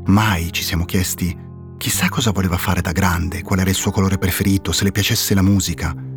Mai 0.05 0.51
ci 0.51 0.63
siamo 0.63 0.85
chiesti 0.85 1.37
chissà 1.77 2.09
cosa 2.09 2.31
voleva 2.31 2.57
fare 2.57 2.81
da 2.81 2.91
grande, 2.91 3.43
qual 3.43 3.59
era 3.59 3.69
il 3.69 3.75
suo 3.75 3.91
colore 3.91 4.17
preferito, 4.17 4.71
se 4.71 4.83
le 4.85 4.91
piacesse 4.91 5.35
la 5.35 5.43
musica. 5.43 6.07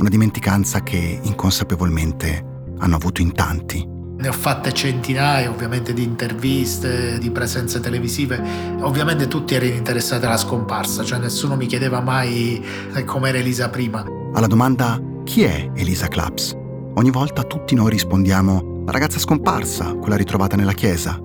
Una 0.00 0.08
dimenticanza 0.08 0.82
che 0.82 1.20
inconsapevolmente 1.22 2.42
hanno 2.78 2.96
avuto 2.96 3.20
in 3.20 3.34
tanti. 3.34 3.86
Ne 3.86 4.28
ho 4.28 4.32
fatte 4.32 4.72
centinaia 4.72 5.50
ovviamente 5.50 5.92
di 5.92 6.02
interviste, 6.02 7.18
di 7.18 7.30
presenze 7.30 7.80
televisive. 7.80 8.42
Ovviamente 8.80 9.28
tutti 9.28 9.54
erano 9.54 9.74
interessati 9.74 10.24
alla 10.24 10.38
scomparsa, 10.38 11.04
cioè 11.04 11.18
nessuno 11.18 11.54
mi 11.54 11.66
chiedeva 11.66 12.00
mai 12.00 12.64
eh, 12.94 13.04
com'era 13.04 13.36
Elisa 13.36 13.68
prima. 13.68 14.02
Alla 14.32 14.46
domanda 14.46 14.98
chi 15.24 15.42
è 15.42 15.70
Elisa 15.74 16.08
Claps? 16.08 16.56
Ogni 16.94 17.10
volta 17.10 17.42
tutti 17.42 17.74
noi 17.74 17.90
rispondiamo 17.90 18.84
la 18.86 18.92
ragazza 18.92 19.18
scomparsa, 19.18 19.96
quella 19.96 20.16
ritrovata 20.16 20.56
nella 20.56 20.72
chiesa. 20.72 21.20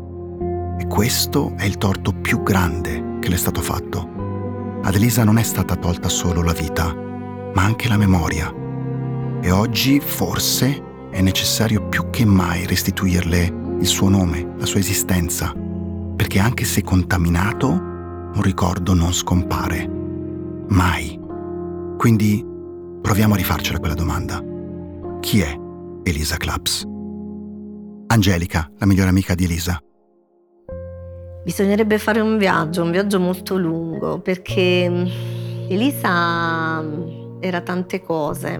E 0.77 0.85
questo 0.87 1.53
è 1.55 1.63
il 1.63 1.77
torto 1.77 2.11
più 2.11 2.43
grande 2.43 3.19
che 3.21 3.29
le 3.29 3.35
è 3.35 3.39
stato 3.39 3.61
fatto. 3.61 4.79
Ad 4.83 4.95
Elisa 4.95 5.23
non 5.23 5.37
è 5.37 5.43
stata 5.43 5.77
tolta 5.77 6.09
solo 6.09 6.43
la 6.43 6.51
vita, 6.51 6.93
ma 6.93 7.63
anche 7.63 7.87
la 7.87 7.95
memoria. 7.95 8.63
E 9.41 9.51
oggi 9.51 9.99
forse 9.99 11.09
è 11.11 11.21
necessario 11.21 11.87
più 11.87 12.09
che 12.09 12.25
mai 12.25 12.65
restituirle 12.65 13.63
il 13.79 13.87
suo 13.87 14.09
nome, 14.09 14.55
la 14.57 14.65
sua 14.65 14.79
esistenza, 14.79 15.53
perché 16.15 16.39
anche 16.39 16.65
se 16.65 16.81
contaminato, 16.81 17.69
un 17.69 18.41
ricordo 18.41 18.93
non 18.93 19.13
scompare. 19.13 19.87
Mai. 20.67 21.19
Quindi 21.97 22.43
proviamo 23.01 23.33
a 23.33 23.37
rifarcela 23.37 23.79
quella 23.79 23.93
domanda. 23.93 24.43
Chi 25.19 25.41
è 25.41 25.57
Elisa 26.03 26.37
Claps? 26.37 26.83
Angelica, 28.07 28.69
la 28.77 28.85
migliore 28.85 29.09
amica 29.09 29.35
di 29.35 29.45
Elisa. 29.45 29.79
Bisognerebbe 31.43 31.99
fare 31.99 32.21
un 32.21 32.37
viaggio, 32.37 32.81
un 32.81 32.91
viaggio 32.91 33.19
molto 33.19 33.57
lungo, 33.57 34.19
perché 34.19 34.89
mm, 34.89 35.05
Elisa 35.69 36.81
mm, 36.81 37.39
era 37.39 37.61
tante 37.61 38.01
cose, 38.01 38.57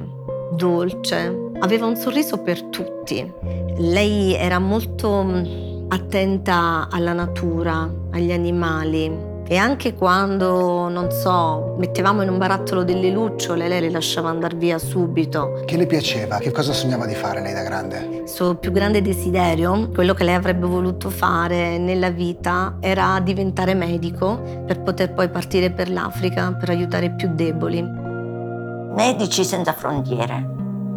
dolce, 0.51 1.51
aveva 1.59 1.85
un 1.85 1.95
sorriso 1.95 2.37
per 2.37 2.61
tutti. 2.63 3.31
Lei 3.77 4.33
era 4.33 4.59
molto 4.59 5.23
mm, 5.23 5.89
attenta 5.89 6.87
alla 6.89 7.13
natura, 7.13 7.89
agli 8.11 8.31
animali 8.31 9.33
e 9.47 9.57
anche 9.57 9.93
quando, 9.93 10.89
non 10.89 11.11
so, 11.11 11.75
mettevamo 11.77 12.23
in 12.23 12.29
un 12.29 12.39
barattolo 12.39 12.83
delle 12.83 13.11
lucciole, 13.11 13.67
lei 13.67 13.79
le 13.79 13.91
lasciava 13.91 14.29
andare 14.29 14.55
via 14.55 14.79
subito. 14.79 15.61
Che 15.65 15.77
le 15.77 15.85
piaceva? 15.85 16.37
Che 16.39 16.51
cosa 16.51 16.73
sognava 16.73 17.05
di 17.05 17.13
fare 17.13 17.41
lei 17.41 17.53
da 17.53 17.61
grande? 17.61 18.21
Il 18.23 18.27
suo 18.29 18.55
più 18.55 18.71
grande 18.71 19.03
desiderio, 19.03 19.89
quello 19.93 20.15
che 20.15 20.23
lei 20.23 20.33
avrebbe 20.33 20.65
voluto 20.65 21.11
fare 21.11 21.77
nella 21.77 22.09
vita, 22.09 22.77
era 22.79 23.19
diventare 23.19 23.75
medico 23.75 24.63
per 24.65 24.81
poter 24.81 25.13
poi 25.13 25.29
partire 25.29 25.69
per 25.69 25.91
l'Africa 25.91 26.51
per 26.59 26.69
aiutare 26.69 27.05
i 27.05 27.13
più 27.13 27.29
deboli. 27.31 28.04
Medici 28.95 29.43
senza 29.43 29.73
frontiere 29.73 30.55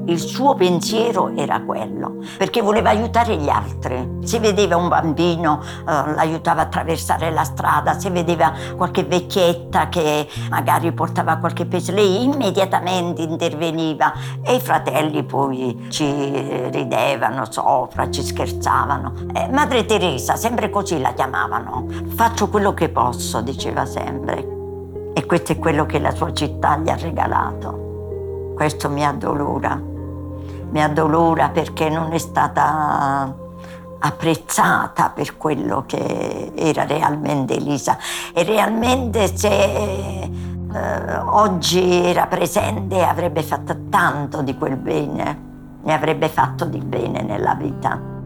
il 0.08 0.18
suo 0.18 0.54
pensiero 0.54 1.30
era 1.36 1.60
quello, 1.60 2.16
perché 2.38 2.62
voleva 2.62 2.88
aiutare 2.88 3.36
gli 3.36 3.48
altri. 3.48 4.20
Se 4.22 4.38
vedeva 4.38 4.76
un 4.76 4.88
bambino, 4.88 5.60
eh, 5.62 5.84
l'aiutava 5.84 6.62
a 6.62 6.64
attraversare 6.64 7.30
la 7.30 7.44
strada, 7.44 7.98
se 7.98 8.10
vedeva 8.10 8.52
qualche 8.76 9.04
vecchietta 9.04 9.88
che 9.88 10.26
magari 10.48 10.92
portava 10.92 11.36
qualche 11.36 11.66
peso, 11.66 11.92
lei 11.92 12.24
immediatamente 12.24 13.22
interveniva 13.22 14.12
e 14.42 14.54
i 14.54 14.60
fratelli 14.60 15.24
poi 15.24 15.86
ci 15.90 16.70
ridevano 16.70 17.44
sopra, 17.50 18.10
ci 18.10 18.22
scherzavano. 18.22 19.12
Eh, 19.34 19.48
Madre 19.50 19.84
Teresa, 19.84 20.36
sempre 20.36 20.70
così 20.70 20.98
la 21.00 21.12
chiamavano. 21.12 21.86
Faccio 22.14 22.48
quello 22.48 22.72
che 22.72 22.88
posso, 22.88 23.42
diceva 23.42 23.84
sempre. 23.84 24.56
E 25.12 25.26
questo 25.26 25.52
è 25.52 25.58
quello 25.58 25.84
che 25.84 25.98
la 25.98 26.14
sua 26.14 26.32
città 26.32 26.78
gli 26.78 26.88
ha 26.88 26.96
regalato. 26.96 27.87
Questo 28.58 28.90
mi 28.90 29.06
addolora 29.06 29.96
mi 30.70 30.82
addolora 30.82 31.48
perché 31.48 31.88
non 31.88 32.12
è 32.12 32.18
stata 32.18 33.34
apprezzata 34.00 35.10
per 35.10 35.36
quello 35.36 35.84
che 35.86 36.52
era 36.54 36.84
realmente 36.84 37.56
Elisa 37.56 37.98
e 38.32 38.42
realmente 38.44 39.34
se 39.34 39.48
eh, 39.48 41.16
oggi 41.24 42.04
era 42.04 42.26
presente 42.26 43.02
avrebbe 43.02 43.42
fatto 43.42 43.76
tanto 43.88 44.42
di 44.42 44.56
quel 44.56 44.76
bene, 44.76 45.40
ne 45.82 45.94
avrebbe 45.94 46.28
fatto 46.28 46.64
di 46.64 46.78
bene 46.78 47.22
nella 47.22 47.54
vita. 47.54 48.16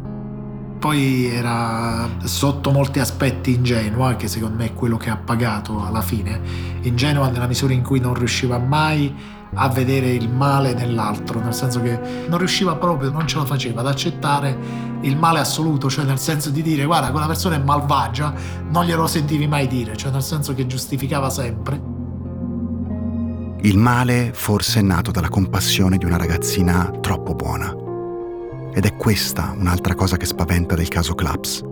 Poi 0.79 1.27
era 1.33 2.09
sotto 2.25 2.73
molti 2.73 2.99
aspetti 2.99 3.55
ingenua, 3.55 4.17
che 4.17 4.27
secondo 4.27 4.57
me 4.57 4.65
è 4.65 4.75
quello 4.75 4.97
che 4.97 5.11
ha 5.11 5.17
pagato 5.17 5.81
alla 5.81 6.01
fine. 6.01 6.41
Ingenua 6.81 7.29
nella 7.29 7.47
misura 7.47 7.73
in 7.73 7.85
cui 7.85 8.01
non 8.01 8.15
riusciva 8.15 8.59
mai 8.59 9.15
a 9.55 9.69
vedere 9.69 10.11
il 10.11 10.31
male 10.31 10.73
nell'altro, 10.73 11.41
nel 11.41 11.55
senso 11.55 11.83
che 11.83 11.99
non 12.29 12.39
riusciva 12.39 12.77
proprio, 12.77 13.11
non 13.11 13.27
ce 13.27 13.37
la 13.37 13.45
faceva 13.45 13.81
ad 13.81 13.87
accettare 13.87 14.57
il 15.03 15.17
male 15.17 15.41
assoluto, 15.41 15.91
cioè 15.91 16.05
nel 16.05 16.19
senso 16.19 16.51
di 16.51 16.63
dire 16.63 16.85
guarda 16.85 17.11
quella 17.11 17.27
persona 17.27 17.57
è 17.57 17.59
malvagia, 17.59 18.33
non 18.71 18.85
glielo 18.85 19.07
sentivi 19.07 19.47
mai 19.47 19.67
dire, 19.67 19.97
cioè 19.97 20.11
nel 20.11 20.23
senso 20.23 20.55
che 20.55 20.67
giustificava 20.67 21.29
sempre. 21.29 21.91
Il 23.61 23.79
male 23.79 24.33
forse 24.35 24.81
è 24.81 24.83
nato 24.83 25.11
dalla 25.11 25.29
compassione 25.29 25.99
di 25.99 26.05
una 26.05 26.17
ragazzina 26.17 26.91
troppo 27.01 27.35
buona. 27.35 27.75
Ed 28.75 28.87
è 28.87 28.97
questa 28.97 29.55
un'altra 29.57 29.95
cosa 29.95 30.17
che 30.17 30.25
spaventa 30.25 30.75
del 30.75 30.89
caso 30.89 31.15
Claps. 31.15 31.63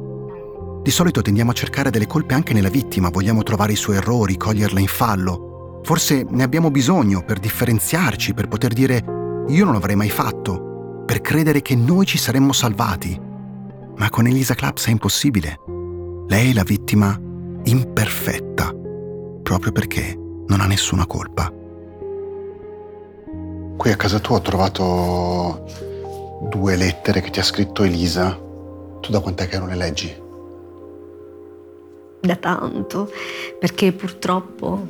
Di 0.82 0.90
solito 0.90 1.22
tendiamo 1.22 1.50
a 1.50 1.54
cercare 1.54 1.90
delle 1.90 2.06
colpe 2.06 2.34
anche 2.34 2.52
nella 2.52 2.68
vittima, 2.68 3.08
vogliamo 3.08 3.42
trovare 3.42 3.72
i 3.72 3.76
suoi 3.76 3.96
errori, 3.96 4.36
coglierla 4.36 4.80
in 4.80 4.86
fallo. 4.86 5.49
Forse 5.82 6.26
ne 6.28 6.42
abbiamo 6.42 6.70
bisogno 6.70 7.22
per 7.24 7.38
differenziarci, 7.38 8.34
per 8.34 8.48
poter 8.48 8.72
dire 8.72 9.18
io 9.48 9.64
non 9.64 9.74
l'avrei 9.74 9.96
mai 9.96 10.10
fatto, 10.10 11.02
per 11.06 11.20
credere 11.20 11.62
che 11.62 11.74
noi 11.74 12.06
ci 12.06 12.18
saremmo 12.18 12.52
salvati. 12.52 13.18
Ma 13.96 14.08
con 14.08 14.26
Elisa 14.26 14.54
Claps 14.54 14.86
è 14.86 14.90
impossibile. 14.90 15.58
Lei 16.28 16.50
è 16.50 16.54
la 16.54 16.62
vittima 16.62 17.18
imperfetta, 17.64 18.72
proprio 19.42 19.72
perché 19.72 20.16
non 20.46 20.60
ha 20.60 20.66
nessuna 20.66 21.06
colpa. 21.06 21.52
Qui 23.76 23.90
a 23.90 23.96
casa 23.96 24.20
tua 24.20 24.36
ho 24.36 24.42
trovato 24.42 25.64
due 26.48 26.76
lettere 26.76 27.20
che 27.20 27.30
ti 27.30 27.40
ha 27.40 27.44
scritto 27.44 27.82
Elisa. 27.82 28.38
Tu 29.00 29.10
da 29.10 29.20
quant'è 29.20 29.48
che 29.48 29.58
non 29.58 29.68
le 29.68 29.76
leggi? 29.76 30.14
Da 32.20 32.36
tanto, 32.36 33.10
perché 33.58 33.92
purtroppo 33.92 34.86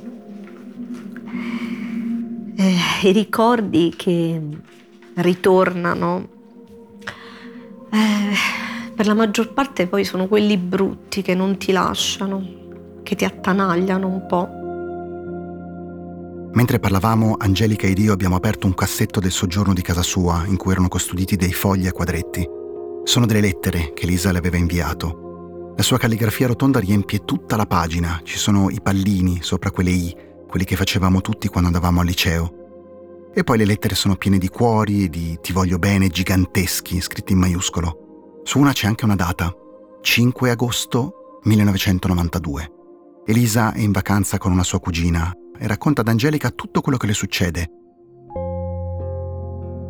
eh, 2.57 3.09
i 3.09 3.13
ricordi 3.13 3.93
che 3.97 4.41
ritornano 5.15 6.29
eh, 7.93 8.95
per 8.95 9.07
la 9.07 9.15
maggior 9.15 9.53
parte 9.53 9.87
poi 9.87 10.05
sono 10.05 10.29
quelli 10.29 10.57
brutti 10.57 11.23
che 11.23 11.35
non 11.35 11.57
ti 11.57 11.73
lasciano, 11.73 13.01
che 13.03 13.17
ti 13.17 13.25
attanagliano 13.25 14.07
un 14.07 14.27
po'. 14.27 14.59
Mentre 16.53 16.79
parlavamo, 16.79 17.37
Angelica 17.39 17.87
ed 17.87 17.99
io 17.99 18.13
abbiamo 18.13 18.37
aperto 18.37 18.67
un 18.67 18.75
cassetto 18.75 19.21
del 19.21 19.31
soggiorno 19.31 19.73
di 19.73 19.83
casa 19.83 20.03
sua 20.03 20.45
in 20.47 20.57
cui 20.57 20.73
erano 20.73 20.89
custoditi 20.89 21.37
dei 21.37 21.53
fogli 21.53 21.87
a 21.87 21.93
quadretti. 21.93 22.47
Sono 23.05 23.27
delle 23.27 23.41
lettere 23.41 23.93
che 23.95 24.07
Lisa 24.07 24.33
le 24.33 24.39
aveva 24.39 24.57
inviato. 24.57 25.73
La 25.77 25.83
sua 25.83 25.97
calligrafia 25.97 26.49
rotonda 26.49 26.79
riempie 26.79 27.25
tutta 27.25 27.57
la 27.57 27.67
pagina, 27.67 28.21
ci 28.25 28.37
sono 28.37 28.69
i 28.69 28.81
pallini 28.83 29.39
sopra 29.41 29.71
quelle 29.71 29.91
I, 29.91 30.15
quelli 30.51 30.67
che 30.67 30.77
facevamo 30.77 31.23
tutti 31.23 31.49
quando 31.49 31.69
andavamo 31.69 32.01
al 32.01 32.07
liceo. 32.07 32.53
E 33.33 33.43
poi 33.45 33.57
le 33.57 33.65
lettere 33.65 33.95
sono 33.95 34.17
piene 34.17 34.37
di 34.37 34.49
cuori 34.49 35.05
e 35.05 35.09
di 35.09 35.39
ti 35.41 35.53
voglio 35.53 35.79
bene 35.79 36.09
giganteschi, 36.09 37.01
scritti 37.01 37.33
in 37.33 37.39
maiuscolo. 37.39 38.41
Su 38.43 38.59
una 38.59 38.73
c'è 38.73 38.87
anche 38.87 39.05
una 39.07 39.15
data, 39.15 39.55
5 40.03 40.51
agosto 40.51 41.41
1992. 41.45 42.73
Elisa 43.25 43.73
è 43.73 43.81
in 43.81 43.93
vacanza 43.93 44.37
con 44.37 44.53
una 44.53 44.65
sua 44.65 44.81
cugina 44.81 45.33
e 45.59 45.67
racconta 45.67 46.01
ad 46.01 46.09
Angelica 46.09 46.51
tutto 46.51 46.81
quello 46.81 46.99
che 46.99 47.07
le 47.07 47.15
succede. 47.15 47.71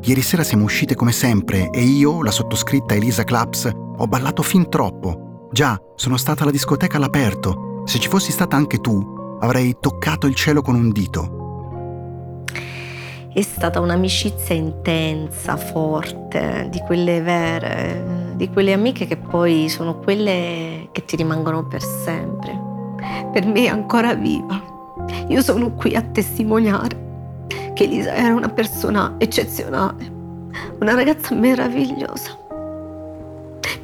Ieri 0.02 0.22
sera 0.22 0.42
siamo 0.42 0.64
uscite 0.64 0.94
come 0.94 1.12
sempre 1.12 1.70
e 1.70 1.82
io, 1.82 2.22
la 2.22 2.30
sottoscritta 2.30 2.94
Elisa 2.94 3.24
Claps, 3.24 3.70
ho 3.96 4.06
ballato 4.06 4.42
fin 4.42 4.68
troppo. 4.68 5.48
Già, 5.52 5.78
sono 5.96 6.16
stata 6.16 6.42
alla 6.42 6.52
discoteca 6.52 6.96
all'aperto. 6.96 7.82
Se 7.84 7.98
ci 7.98 8.08
fossi 8.08 8.32
stata 8.32 8.56
anche 8.56 8.78
tu, 8.78 9.19
avrei 9.40 9.76
toccato 9.80 10.26
il 10.26 10.34
cielo 10.34 10.62
con 10.62 10.74
un 10.74 10.90
dito. 10.90 11.38
È 13.32 13.42
stata 13.42 13.80
un'amicizia 13.80 14.54
intensa, 14.54 15.56
forte, 15.56 16.68
di 16.70 16.80
quelle 16.80 17.20
vere, 17.20 18.32
di 18.34 18.50
quelle 18.50 18.72
amiche 18.72 19.06
che 19.06 19.16
poi 19.16 19.68
sono 19.68 19.98
quelle 19.98 20.88
che 20.90 21.04
ti 21.04 21.16
rimangono 21.16 21.66
per 21.66 21.82
sempre. 21.82 22.58
Per 23.32 23.46
me 23.46 23.64
è 23.64 23.68
ancora 23.68 24.14
viva. 24.14 24.60
Io 25.28 25.42
sono 25.42 25.70
qui 25.72 25.94
a 25.94 26.02
testimoniare 26.02 27.08
che 27.72 27.84
Elisa 27.84 28.14
era 28.14 28.34
una 28.34 28.48
persona 28.48 29.14
eccezionale, 29.18 30.12
una 30.80 30.94
ragazza 30.94 31.34
meravigliosa. 31.34 32.36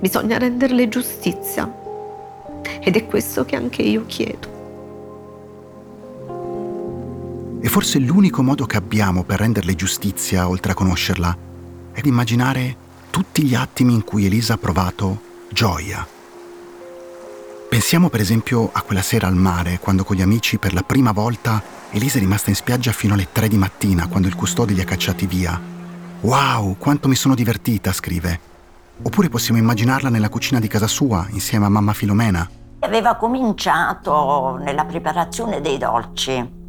Bisogna 0.00 0.38
renderle 0.38 0.88
giustizia 0.88 1.72
ed 2.80 2.96
è 2.96 3.06
questo 3.06 3.44
che 3.44 3.56
anche 3.56 3.82
io 3.82 4.04
chiedo. 4.06 4.55
E 7.60 7.68
forse 7.68 7.98
l'unico 7.98 8.42
modo 8.42 8.66
che 8.66 8.76
abbiamo 8.76 9.24
per 9.24 9.40
renderle 9.40 9.74
giustizia, 9.74 10.48
oltre 10.48 10.72
a 10.72 10.74
conoscerla, 10.74 11.36
è 11.92 12.00
di 12.00 12.08
immaginare 12.08 12.76
tutti 13.10 13.44
gli 13.44 13.54
attimi 13.54 13.94
in 13.94 14.04
cui 14.04 14.26
Elisa 14.26 14.54
ha 14.54 14.58
provato 14.58 15.20
gioia 15.50 16.06
Pensiamo 17.68 18.08
per 18.08 18.20
esempio 18.20 18.70
a 18.72 18.80
quella 18.80 19.02
sera 19.02 19.26
al 19.26 19.34
mare, 19.34 19.80
quando 19.80 20.04
con 20.04 20.16
gli 20.16 20.22
amici 20.22 20.56
per 20.56 20.72
la 20.72 20.82
prima 20.82 21.10
volta 21.10 21.60
Elisa 21.90 22.16
è 22.16 22.20
rimasta 22.20 22.48
in 22.48 22.56
spiaggia 22.56 22.92
fino 22.92 23.14
alle 23.14 23.28
3 23.30 23.48
di 23.48 23.58
mattina, 23.58 24.06
quando 24.06 24.28
il 24.28 24.36
custode 24.36 24.72
li 24.72 24.80
ha 24.80 24.84
cacciati 24.84 25.26
via. 25.26 25.60
Wow, 26.20 26.76
quanto 26.78 27.08
mi 27.08 27.16
sono 27.16 27.34
divertita, 27.34 27.92
scrive. 27.92 28.40
Oppure 29.02 29.28
possiamo 29.28 29.58
immaginarla 29.58 30.08
nella 30.08 30.28
cucina 30.28 30.60
di 30.60 30.68
casa 30.68 30.86
sua, 30.86 31.26
insieme 31.30 31.66
a 31.66 31.68
mamma 31.68 31.92
Filomena. 31.92 32.48
Aveva 32.78 33.16
cominciato 33.16 34.58
nella 34.62 34.84
preparazione 34.84 35.60
dei 35.60 35.76
dolci 35.76 36.65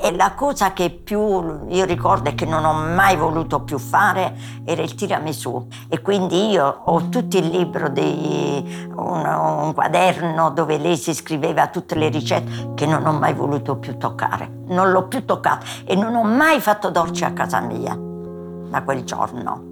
e 0.00 0.14
la 0.14 0.32
cosa 0.34 0.72
che 0.72 0.90
più 0.90 1.66
io 1.68 1.84
ricordo 1.84 2.28
e 2.28 2.34
che 2.34 2.46
non 2.46 2.64
ho 2.64 2.72
mai 2.72 3.16
voluto 3.16 3.60
più 3.60 3.78
fare 3.78 4.36
era 4.64 4.82
il 4.82 4.94
tiramisù. 4.94 5.66
E 5.88 6.00
quindi 6.00 6.50
io 6.50 6.82
ho 6.84 7.08
tutto 7.08 7.36
il 7.36 7.48
libro 7.48 7.88
di 7.88 8.88
un, 8.94 9.24
un 9.24 9.72
quaderno 9.74 10.50
dove 10.50 10.78
lei 10.78 10.96
si 10.96 11.12
scriveva 11.12 11.66
tutte 11.68 11.96
le 11.96 12.08
ricette 12.08 12.74
che 12.74 12.86
non 12.86 13.06
ho 13.06 13.12
mai 13.12 13.34
voluto 13.34 13.76
più 13.76 13.96
toccare. 13.98 14.48
Non 14.68 14.90
l'ho 14.90 15.08
più 15.08 15.24
toccato 15.24 15.66
e 15.84 15.94
non 15.96 16.14
ho 16.14 16.22
mai 16.22 16.60
fatto 16.60 16.90
dolce 16.90 17.24
a 17.24 17.32
casa 17.32 17.60
mia 17.60 17.96
da 17.96 18.82
quel 18.82 19.04
giorno. 19.04 19.67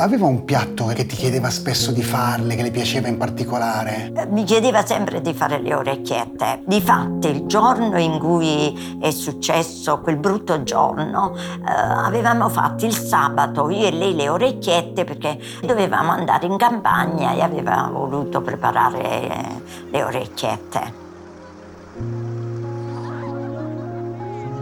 Aveva 0.00 0.24
un 0.24 0.46
piatto 0.46 0.86
che 0.86 1.04
ti 1.04 1.14
chiedeva 1.14 1.50
spesso 1.50 1.92
di 1.92 2.02
farle, 2.02 2.54
che 2.54 2.62
le 2.62 2.70
piaceva 2.70 3.08
in 3.08 3.18
particolare? 3.18 4.10
Mi 4.30 4.44
chiedeva 4.44 4.82
sempre 4.82 5.20
di 5.20 5.34
fare 5.34 5.60
le 5.60 5.74
orecchiette. 5.74 6.62
Difatti, 6.64 7.28
il 7.28 7.44
giorno 7.44 7.98
in 7.98 8.18
cui 8.18 8.98
è 8.98 9.10
successo 9.10 10.00
quel 10.00 10.16
brutto 10.16 10.62
giorno, 10.62 11.36
eh, 11.36 11.70
avevamo 11.70 12.48
fatto 12.48 12.86
il 12.86 12.94
sabato 12.94 13.68
io 13.68 13.88
e 13.88 13.90
lei 13.90 14.14
le 14.14 14.30
orecchiette 14.30 15.04
perché 15.04 15.38
dovevamo 15.60 16.12
andare 16.12 16.46
in 16.46 16.56
campagna 16.56 17.34
e 17.34 17.42
aveva 17.42 17.90
voluto 17.92 18.40
preparare 18.40 19.60
le 19.90 20.02
orecchiette. 20.02 20.94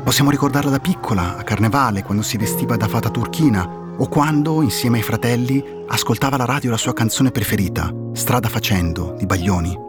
Possiamo 0.02 0.30
ricordarla 0.30 0.70
da 0.70 0.80
piccola, 0.80 1.36
a 1.36 1.44
carnevale, 1.44 2.02
quando 2.02 2.24
si 2.24 2.36
vestiva 2.36 2.76
da 2.76 2.88
fata 2.88 3.08
turchina 3.08 3.86
o 4.00 4.08
quando, 4.08 4.62
insieme 4.62 4.98
ai 4.98 5.02
fratelli, 5.02 5.62
ascoltava 5.88 6.36
la 6.36 6.44
radio 6.44 6.70
la 6.70 6.76
sua 6.76 6.92
canzone 6.92 7.30
preferita, 7.30 7.92
Strada 8.12 8.48
facendo, 8.48 9.14
di 9.18 9.26
Baglioni. 9.26 9.86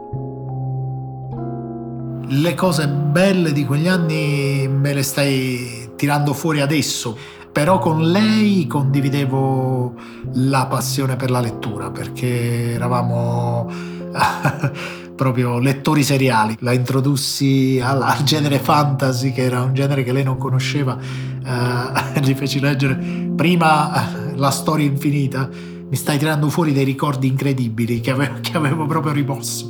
Le 2.26 2.54
cose 2.54 2.88
belle 2.88 3.52
di 3.52 3.64
quegli 3.64 3.88
anni 3.88 4.68
me 4.68 4.94
le 4.94 5.02
stai 5.02 5.92
tirando 5.96 6.32
fuori 6.32 6.60
adesso, 6.60 7.16
però 7.52 7.78
con 7.78 8.02
lei 8.02 8.66
condividevo 8.66 9.94
la 10.34 10.66
passione 10.66 11.16
per 11.16 11.30
la 11.30 11.40
lettura, 11.40 11.90
perché 11.90 12.72
eravamo 12.72 13.68
proprio 15.20 15.58
lettori 15.58 16.02
seriali. 16.02 16.56
La 16.60 16.72
introdussi 16.72 17.78
al, 17.78 18.22
genere 18.24 18.58
fantasy, 18.58 19.32
che 19.32 19.42
era 19.42 19.60
un 19.60 19.74
genere 19.74 20.02
che 20.02 20.14
lei 20.14 20.24
non 20.24 20.38
conosceva, 20.38 20.96
uh, 20.96 22.20
gli 22.20 22.32
feci 22.32 22.58
leggere 22.58 22.94
prima 23.36 24.32
la 24.34 24.50
storia 24.50 24.86
infinita. 24.86 25.46
Mi 25.46 25.96
stai 25.96 26.16
tirando 26.16 26.48
fuori 26.48 26.72
dei 26.72 26.84
ricordi 26.84 27.26
incredibili 27.26 28.00
che 28.00 28.12
avevo, 28.12 28.36
che 28.40 28.56
avevo 28.56 28.86
proprio 28.86 29.12
rimosso. 29.12 29.68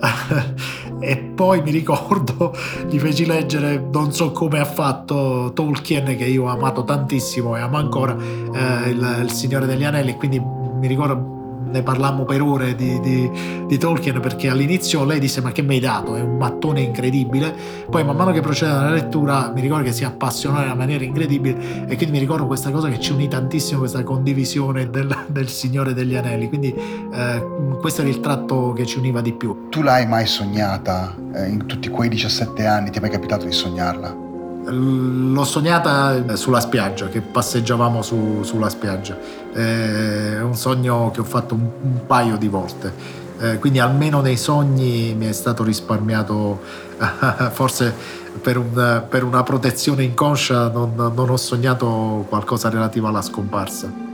E 1.00 1.16
poi 1.16 1.62
mi 1.62 1.70
ricordo, 1.70 2.52
gli 2.90 2.98
feci 2.98 3.24
leggere, 3.24 3.80
non 3.92 4.12
so 4.12 4.32
come 4.32 4.58
ha 4.58 4.64
fatto 4.64 5.52
Tolkien, 5.54 6.16
che 6.16 6.24
io 6.24 6.42
ho 6.42 6.48
amato 6.48 6.82
tantissimo 6.82 7.56
e 7.56 7.60
amo 7.60 7.76
ancora, 7.76 8.16
eh, 8.16 8.90
il, 8.90 9.20
il 9.22 9.30
Signore 9.30 9.66
degli 9.66 9.84
Anelli, 9.84 10.16
quindi 10.16 10.40
mi 10.40 10.88
ricordo 10.88 11.37
ne 11.70 11.82
parlammo 11.82 12.24
per 12.24 12.42
ore 12.42 12.74
di, 12.74 13.00
di, 13.00 13.30
di, 13.66 13.78
Tolkien 13.78 14.20
perché 14.20 14.48
all'inizio 14.48 15.04
lei 15.04 15.18
disse 15.18 15.40
ma 15.40 15.52
che 15.52 15.62
mi 15.62 15.74
hai 15.74 15.80
dato, 15.80 16.16
è 16.16 16.20
un 16.20 16.36
mattone 16.36 16.80
incredibile, 16.80 17.54
poi 17.88 18.04
man 18.04 18.16
mano 18.16 18.32
che 18.32 18.40
procede 18.40 18.72
la 18.72 18.90
lettura 18.90 19.52
mi 19.54 19.60
ricordo 19.60 19.84
che 19.84 19.92
si 19.92 20.04
appassionò 20.04 20.58
in 20.58 20.64
una 20.64 20.74
maniera 20.74 21.04
incredibile 21.04 21.86
e 21.86 21.96
quindi 21.96 22.10
mi 22.10 22.18
ricordo 22.18 22.46
questa 22.46 22.70
cosa 22.70 22.88
che 22.88 22.98
ci 22.98 23.12
unì 23.12 23.28
tantissimo, 23.28 23.80
questa 23.80 24.02
condivisione 24.02 24.90
del, 24.90 25.14
del 25.28 25.48
Signore 25.48 25.94
degli 25.94 26.14
Anelli, 26.14 26.48
quindi 26.48 26.74
eh, 26.74 27.46
questo 27.80 28.00
era 28.02 28.10
il 28.10 28.20
tratto 28.20 28.72
che 28.72 28.86
ci 28.86 28.98
univa 28.98 29.20
di 29.20 29.32
più. 29.32 29.68
Tu 29.68 29.82
l'hai 29.82 30.06
mai 30.06 30.26
sognata 30.26 31.14
eh, 31.34 31.48
in 31.48 31.66
tutti 31.66 31.88
quei 31.88 32.08
17 32.08 32.66
anni, 32.66 32.90
ti 32.90 32.98
è 32.98 33.00
mai 33.00 33.10
capitato 33.10 33.44
di 33.44 33.52
sognarla? 33.52 34.26
L'ho 34.70 35.44
sognata 35.44 36.36
sulla 36.36 36.60
spiaggia, 36.60 37.08
che 37.08 37.20
passeggiavamo 37.20 38.02
su, 38.02 38.42
sulla 38.42 38.68
spiaggia. 38.68 39.16
È 39.52 40.40
un 40.40 40.54
sogno 40.54 41.10
che 41.10 41.20
ho 41.20 41.24
fatto 41.24 41.54
un, 41.54 41.68
un 41.80 42.06
paio 42.06 42.36
di 42.36 42.48
volte. 42.48 42.92
Eh, 43.40 43.58
quindi 43.58 43.78
almeno 43.78 44.20
nei 44.20 44.36
sogni 44.36 45.14
mi 45.14 45.26
è 45.26 45.32
stato 45.32 45.62
risparmiato, 45.62 46.60
forse 47.52 47.94
per, 48.42 48.56
un, 48.56 49.04
per, 49.08 49.24
una 49.24 49.42
protezione 49.42 50.02
inconscia 50.02 50.70
non, 50.70 50.94
non 50.94 51.30
ho 51.30 51.36
sognato 51.36 52.26
qualcosa 52.28 52.68
relativo 52.68 53.06
alla 53.06 53.22
scomparsa. 53.22 54.06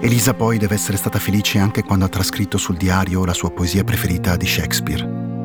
Elisa 0.00 0.34
poi 0.34 0.58
deve 0.58 0.74
essere 0.74 0.98
stata 0.98 1.18
felice 1.18 1.58
anche 1.58 1.82
quando 1.82 2.04
ha 2.04 2.08
trascritto 2.08 2.58
sul 2.58 2.76
diario 2.76 3.24
la 3.24 3.32
sua 3.32 3.50
poesia 3.50 3.82
preferita 3.82 4.36
di 4.36 4.46
Shakespeare. 4.46 5.35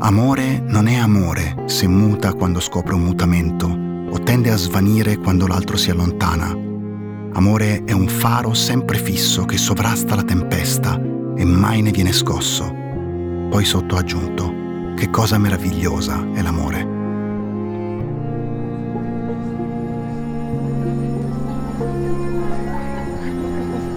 Amore 0.00 0.60
non 0.60 0.86
è 0.86 0.94
amore 0.94 1.64
se 1.66 1.88
muta 1.88 2.32
quando 2.32 2.60
scopre 2.60 2.94
un 2.94 3.02
mutamento 3.02 3.66
o 3.66 4.20
tende 4.20 4.48
a 4.52 4.56
svanire 4.56 5.16
quando 5.16 5.48
l'altro 5.48 5.76
si 5.76 5.90
allontana. 5.90 6.56
Amore 7.32 7.82
è 7.84 7.90
un 7.90 8.06
faro 8.06 8.54
sempre 8.54 8.96
fisso 8.96 9.44
che 9.44 9.58
sovrasta 9.58 10.14
la 10.14 10.22
tempesta 10.22 11.00
e 11.36 11.44
mai 11.44 11.82
ne 11.82 11.90
viene 11.90 12.12
scosso. 12.12 12.72
Poi 13.50 13.64
sotto 13.64 13.96
ha 13.96 13.98
aggiunto, 13.98 14.94
che 14.94 15.10
cosa 15.10 15.36
meravigliosa 15.36 16.30
è 16.32 16.42
l'amore. 16.42 16.96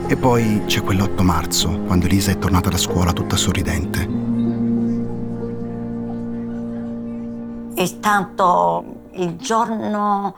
E 0.08 0.18
poi 0.18 0.64
c'è 0.66 0.82
quell'8 0.82 1.22
marzo, 1.22 1.80
quando 1.86 2.08
Elisa 2.08 2.32
è 2.32 2.40
tornata 2.40 2.70
da 2.70 2.78
scuola 2.78 3.14
tutta 3.14 3.38
sorridente. 3.38 4.21
È 7.82 7.86
stato 7.88 8.84
il 9.14 9.38
giorno 9.38 10.36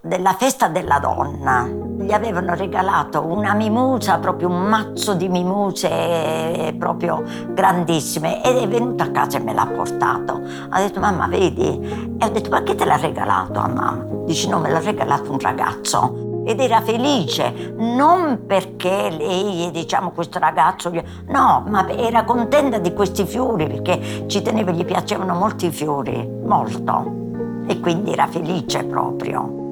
della 0.00 0.34
festa 0.34 0.68
della 0.68 1.00
donna. 1.00 1.66
Gli 1.66 2.12
avevano 2.12 2.54
regalato 2.54 3.24
una 3.24 3.52
mimosa, 3.54 4.18
proprio 4.18 4.48
un 4.48 4.62
mazzo 4.62 5.14
di 5.14 5.28
mimose 5.28 6.74
proprio 6.78 7.24
grandissime 7.48 8.44
ed 8.44 8.56
è 8.58 8.68
venuto 8.68 9.02
a 9.02 9.08
casa 9.08 9.38
e 9.38 9.40
me 9.40 9.54
l'ha 9.54 9.66
portato. 9.66 10.40
Ha 10.68 10.78
detto 10.78 11.00
mamma 11.00 11.26
vedi? 11.26 12.16
E 12.18 12.24
ho 12.24 12.28
detto 12.28 12.50
ma 12.50 12.62
che 12.62 12.74
te 12.74 12.84
l'ha 12.84 12.96
regalato 12.96 13.58
a 13.58 13.66
mamma? 13.66 14.06
Dice 14.24 14.48
no 14.48 14.60
me 14.60 14.70
l'ha 14.70 14.80
regalato 14.80 15.32
un 15.32 15.40
ragazzo 15.40 16.23
ed 16.44 16.60
era 16.60 16.80
felice, 16.82 17.74
non 17.76 18.44
perché 18.46 19.10
lei, 19.10 19.70
diciamo, 19.70 20.10
questo 20.10 20.38
ragazzo, 20.38 20.90
no, 21.28 21.64
ma 21.68 21.88
era 21.88 22.24
contenta 22.24 22.78
di 22.78 22.92
questi 22.92 23.24
fiori 23.24 23.66
perché 23.66 24.24
ci 24.26 24.42
teneva, 24.42 24.70
gli 24.70 24.84
piacevano 24.84 25.34
molto 25.34 25.66
i 25.66 25.70
fiori, 25.70 26.28
molto, 26.44 27.64
e 27.66 27.80
quindi 27.80 28.12
era 28.12 28.26
felice 28.26 28.84
proprio. 28.84 29.62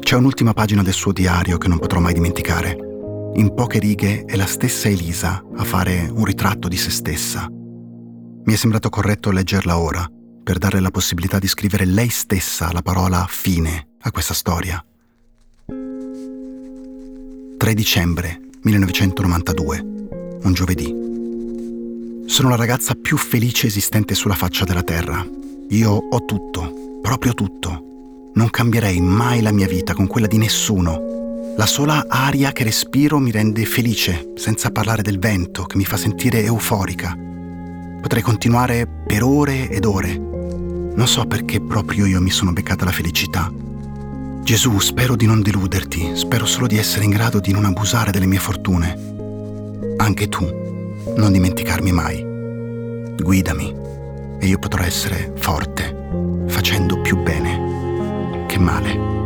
C'è 0.00 0.16
un'ultima 0.16 0.52
pagina 0.52 0.82
del 0.82 0.92
suo 0.92 1.12
diario 1.12 1.56
che 1.56 1.68
non 1.68 1.78
potrò 1.78 2.00
mai 2.00 2.12
dimenticare. 2.12 2.76
In 3.34 3.54
poche 3.54 3.78
righe 3.78 4.24
è 4.24 4.34
la 4.34 4.46
stessa 4.46 4.88
Elisa 4.88 5.42
a 5.56 5.62
fare 5.62 6.10
un 6.12 6.24
ritratto 6.24 6.66
di 6.66 6.76
se 6.76 6.90
stessa. 6.90 7.46
Mi 7.48 8.52
è 8.52 8.56
sembrato 8.56 8.88
corretto 8.88 9.30
leggerla 9.30 9.78
ora, 9.78 10.04
per 10.42 10.58
dare 10.58 10.80
la 10.80 10.90
possibilità 10.90 11.38
di 11.38 11.46
scrivere 11.46 11.84
lei 11.84 12.08
stessa 12.08 12.72
la 12.72 12.82
parola 12.82 13.24
fine 13.28 13.90
a 14.00 14.10
questa 14.10 14.34
storia. 14.34 14.82
3 17.60 17.74
dicembre 17.74 18.40
1992, 18.62 19.84
un 20.44 20.52
giovedì. 20.54 22.24
Sono 22.24 22.48
la 22.48 22.56
ragazza 22.56 22.94
più 22.94 23.18
felice 23.18 23.66
esistente 23.66 24.14
sulla 24.14 24.34
faccia 24.34 24.64
della 24.64 24.82
Terra. 24.82 25.22
Io 25.68 25.90
ho 25.90 26.24
tutto, 26.24 27.00
proprio 27.02 27.34
tutto. 27.34 28.30
Non 28.32 28.48
cambierei 28.48 29.02
mai 29.02 29.42
la 29.42 29.52
mia 29.52 29.68
vita 29.68 29.92
con 29.92 30.06
quella 30.06 30.26
di 30.26 30.38
nessuno. 30.38 31.52
La 31.58 31.66
sola 31.66 32.06
aria 32.08 32.50
che 32.52 32.64
respiro 32.64 33.18
mi 33.18 33.30
rende 33.30 33.66
felice, 33.66 34.32
senza 34.36 34.70
parlare 34.70 35.02
del 35.02 35.18
vento 35.18 35.64
che 35.64 35.76
mi 35.76 35.84
fa 35.84 35.98
sentire 35.98 36.42
euforica. 36.42 37.14
Potrei 38.00 38.22
continuare 38.22 38.86
per 39.06 39.22
ore 39.22 39.68
ed 39.68 39.84
ore. 39.84 40.16
Non 40.16 41.06
so 41.06 41.26
perché 41.26 41.60
proprio 41.60 42.06
io 42.06 42.22
mi 42.22 42.30
sono 42.30 42.54
beccata 42.54 42.86
la 42.86 42.90
felicità 42.90 43.52
Gesù, 44.42 44.78
spero 44.78 45.16
di 45.16 45.26
non 45.26 45.42
deluderti, 45.42 46.16
spero 46.16 46.44
solo 46.46 46.66
di 46.66 46.76
essere 46.76 47.04
in 47.04 47.10
grado 47.10 47.40
di 47.40 47.52
non 47.52 47.64
abusare 47.64 48.10
delle 48.10 48.26
mie 48.26 48.38
fortune. 48.38 49.94
Anche 49.96 50.28
tu, 50.28 50.44
non 51.16 51.32
dimenticarmi 51.32 51.92
mai. 51.92 52.24
Guidami 53.16 53.74
e 54.40 54.46
io 54.46 54.58
potrò 54.58 54.82
essere 54.82 55.32
forte, 55.36 56.44
facendo 56.48 57.00
più 57.00 57.16
bene 57.18 58.46
che 58.46 58.58
male. 58.58 59.19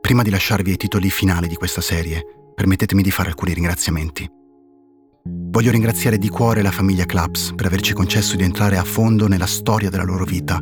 Prima 0.00 0.22
di 0.22 0.30
lasciarvi 0.30 0.72
ai 0.72 0.76
titoli 0.76 1.08
finali 1.10 1.48
di 1.48 1.54
questa 1.54 1.80
serie, 1.80 2.22
permettetemi 2.54 3.02
di 3.02 3.10
fare 3.10 3.30
alcuni 3.30 3.54
ringraziamenti. 3.54 4.28
Voglio 5.24 5.70
ringraziare 5.70 6.18
di 6.18 6.28
cuore 6.28 6.60
la 6.60 6.70
famiglia 6.70 7.06
Claps 7.06 7.52
per 7.54 7.66
averci 7.66 7.94
concesso 7.94 8.36
di 8.36 8.42
entrare 8.42 8.76
a 8.76 8.84
fondo 8.84 9.28
nella 9.28 9.46
storia 9.46 9.90
della 9.90 10.02
loro 10.02 10.24
vita 10.24 10.60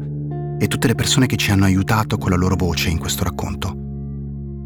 e 0.59 0.69
tutte 0.69 0.87
le 0.87 0.95
persone 0.95 1.27
che 1.27 1.37
ci 1.37 1.51
hanno 1.51 1.65
aiutato 1.65 2.19
con 2.19 2.31
la 2.31 2.37
loro 2.37 2.55
voce 2.55 2.91
in 2.91 2.99
questo 2.99 3.25
racconto. 3.25 3.75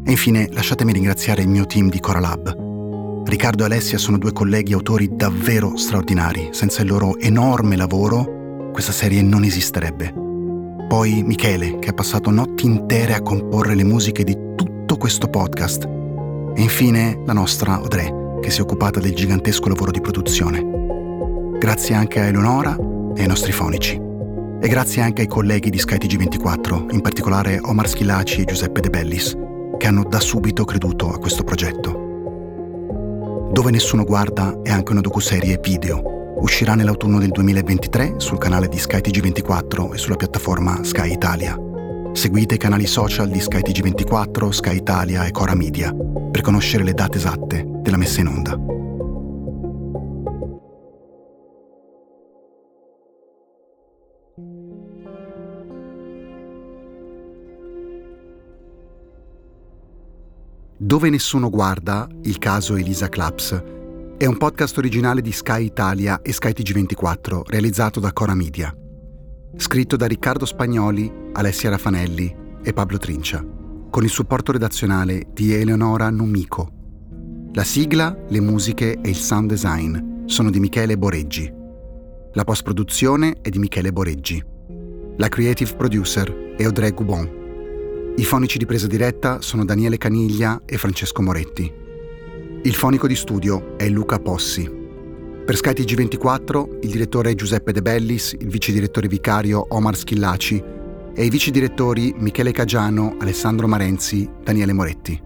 E 0.03 0.11
infine 0.11 0.49
lasciatemi 0.51 0.93
ringraziare 0.93 1.41
il 1.41 1.47
mio 1.47 1.65
team 1.65 1.89
di 1.89 1.99
Coralab. 1.99 3.23
Riccardo 3.25 3.63
e 3.63 3.65
Alessia 3.65 3.97
sono 3.97 4.17
due 4.17 4.33
colleghi 4.33 4.73
autori 4.73 5.09
davvero 5.15 5.77
straordinari. 5.77 6.49
Senza 6.51 6.81
il 6.81 6.89
loro 6.89 7.17
enorme 7.17 7.75
lavoro, 7.75 8.34
questa 8.75 8.91
serie 8.91 9.21
non 9.21 9.45
esisterebbe. 9.45 10.13
Poi 10.89 11.23
Michele, 11.23 11.79
che 11.79 11.91
ha 11.91 11.93
passato 11.93 12.29
notti 12.29 12.65
intere 12.65 13.13
a 13.13 13.21
comporre 13.21 13.73
le 13.73 13.85
musiche 13.85 14.25
di 14.25 14.37
tutto 14.53 14.97
questo 14.97 15.29
podcast. 15.29 15.87
E 16.53 16.61
infine 16.61 17.21
la 17.25 17.31
nostra 17.31 17.75
Audrey, 17.75 18.41
che 18.41 18.51
si 18.51 18.59
è 18.59 18.63
occupata 18.63 18.99
del 18.99 19.15
gigantesco 19.15 19.69
lavoro 19.69 19.91
di 19.91 20.01
produzione. 20.01 20.61
Grazie 21.57 21.95
anche 21.95 22.19
a 22.19 22.25
Eleonora 22.25 22.75
e 23.15 23.21
ai 23.21 23.27
nostri 23.27 23.53
fonici. 23.53 23.97
E 24.59 24.67
grazie 24.67 25.01
anche 25.01 25.21
ai 25.21 25.29
colleghi 25.29 25.69
di 25.69 25.79
skytg 25.79 26.17
24 26.17 26.87
in 26.91 26.99
particolare 26.99 27.61
Omar 27.61 27.87
Schillaci 27.87 28.41
e 28.41 28.45
Giuseppe 28.45 28.81
De 28.81 28.89
Bellis, 28.89 29.37
che 29.77 29.87
hanno 29.87 30.03
da 30.03 30.19
subito 30.19 30.65
creduto 30.65 31.13
a 31.13 31.17
questo 31.17 31.45
progetto. 31.45 33.49
Dove 33.53 33.71
nessuno 33.71 34.03
guarda 34.03 34.59
è 34.63 34.69
anche 34.69 34.91
una 34.91 34.99
docuserie 34.99 35.61
video. 35.63 36.14
Uscirà 36.37 36.75
nell'autunno 36.75 37.19
del 37.19 37.29
2023 37.29 38.15
sul 38.17 38.37
canale 38.37 38.67
di 38.67 38.77
skytg 38.77 39.21
24 39.21 39.93
e 39.93 39.97
sulla 39.97 40.15
piattaforma 40.15 40.83
Sky 40.83 41.11
Italia 41.11 41.57
Seguite 42.15 42.55
i 42.55 42.57
canali 42.57 42.87
social 42.87 43.27
di 43.27 43.41
Sky 43.41 43.59
TG24, 43.59 44.49
Sky 44.49 44.77
Italia 44.77 45.25
e 45.25 45.31
Cora 45.31 45.53
Media 45.53 45.93
per 45.93 46.39
conoscere 46.39 46.85
le 46.85 46.93
date 46.93 47.17
esatte 47.17 47.65
della 47.81 47.97
messa 47.97 48.21
in 48.21 48.27
onda. 48.27 48.57
Dove 60.77 61.09
nessuno 61.09 61.49
guarda, 61.49 62.07
il 62.21 62.37
caso 62.37 62.77
Elisa 62.77 63.09
Claps, 63.09 63.61
è 64.17 64.25
un 64.25 64.37
podcast 64.37 64.77
originale 64.77 65.19
di 65.19 65.33
Sky 65.33 65.65
Italia 65.65 66.21
e 66.21 66.31
Sky 66.31 66.51
TG24 66.51 67.41
realizzato 67.47 67.99
da 67.99 68.13
Cora 68.13 68.33
Media. 68.33 68.73
Scritto 69.57 69.97
da 69.97 70.05
Riccardo 70.05 70.45
Spagnoli, 70.45 71.11
Alessia 71.33 71.69
Raffanelli 71.69 72.33
e 72.63 72.71
Pablo 72.71 72.97
Trincia, 72.97 73.45
con 73.89 74.03
il 74.05 74.09
supporto 74.09 74.53
redazionale 74.53 75.27
di 75.33 75.53
Eleonora 75.53 76.09
Numico. 76.11 76.71
La 77.51 77.65
sigla, 77.65 78.17
le 78.29 78.39
musiche 78.39 79.01
e 79.01 79.09
il 79.09 79.17
sound 79.17 79.49
design 79.49 80.23
sono 80.27 80.49
di 80.49 80.61
Michele 80.61 80.97
Boreggi. 80.97 81.51
La 82.31 82.43
post-produzione 82.45 83.39
è 83.41 83.49
di 83.49 83.59
Michele 83.59 83.91
Boreggi. 83.91 84.41
La 85.17 85.27
creative 85.27 85.75
producer 85.75 86.53
è 86.55 86.63
Audrey 86.63 86.93
Goubon. 86.93 88.13
I 88.15 88.23
fonici 88.23 88.57
di 88.57 88.65
presa 88.65 88.87
diretta 88.87 89.41
sono 89.41 89.65
Daniele 89.65 89.97
Caniglia 89.97 90.61
e 90.65 90.77
Francesco 90.77 91.21
Moretti. 91.21 91.83
Il 92.65 92.73
fonico 92.73 93.05
di 93.05 93.13
studio 93.13 93.77
è 93.77 93.87
Luca 93.87 94.17
Possi. 94.17 94.67
Per 95.45 95.55
Sky 95.55 95.73
TG24 95.73 96.79
il 96.81 96.89
direttore 96.89 97.35
Giuseppe 97.35 97.71
De 97.71 97.83
Bellis, 97.83 98.35
il 98.39 98.47
vice 98.47 98.71
direttore 98.71 99.07
vicario 99.07 99.63
Omar 99.69 99.95
Schillaci 99.95 100.63
e 101.13 101.23
i 101.23 101.29
vice 101.29 101.51
direttori 101.51 102.15
Michele 102.17 102.51
Cagiano, 102.51 103.17
Alessandro 103.19 103.67
Marenzi, 103.67 104.27
Daniele 104.43 104.73
Moretti. 104.73 105.21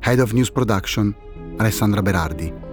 Head 0.00 0.18
of 0.18 0.32
News 0.32 0.50
Production 0.50 1.14
Alessandra 1.58 2.02
Berardi. 2.02 2.67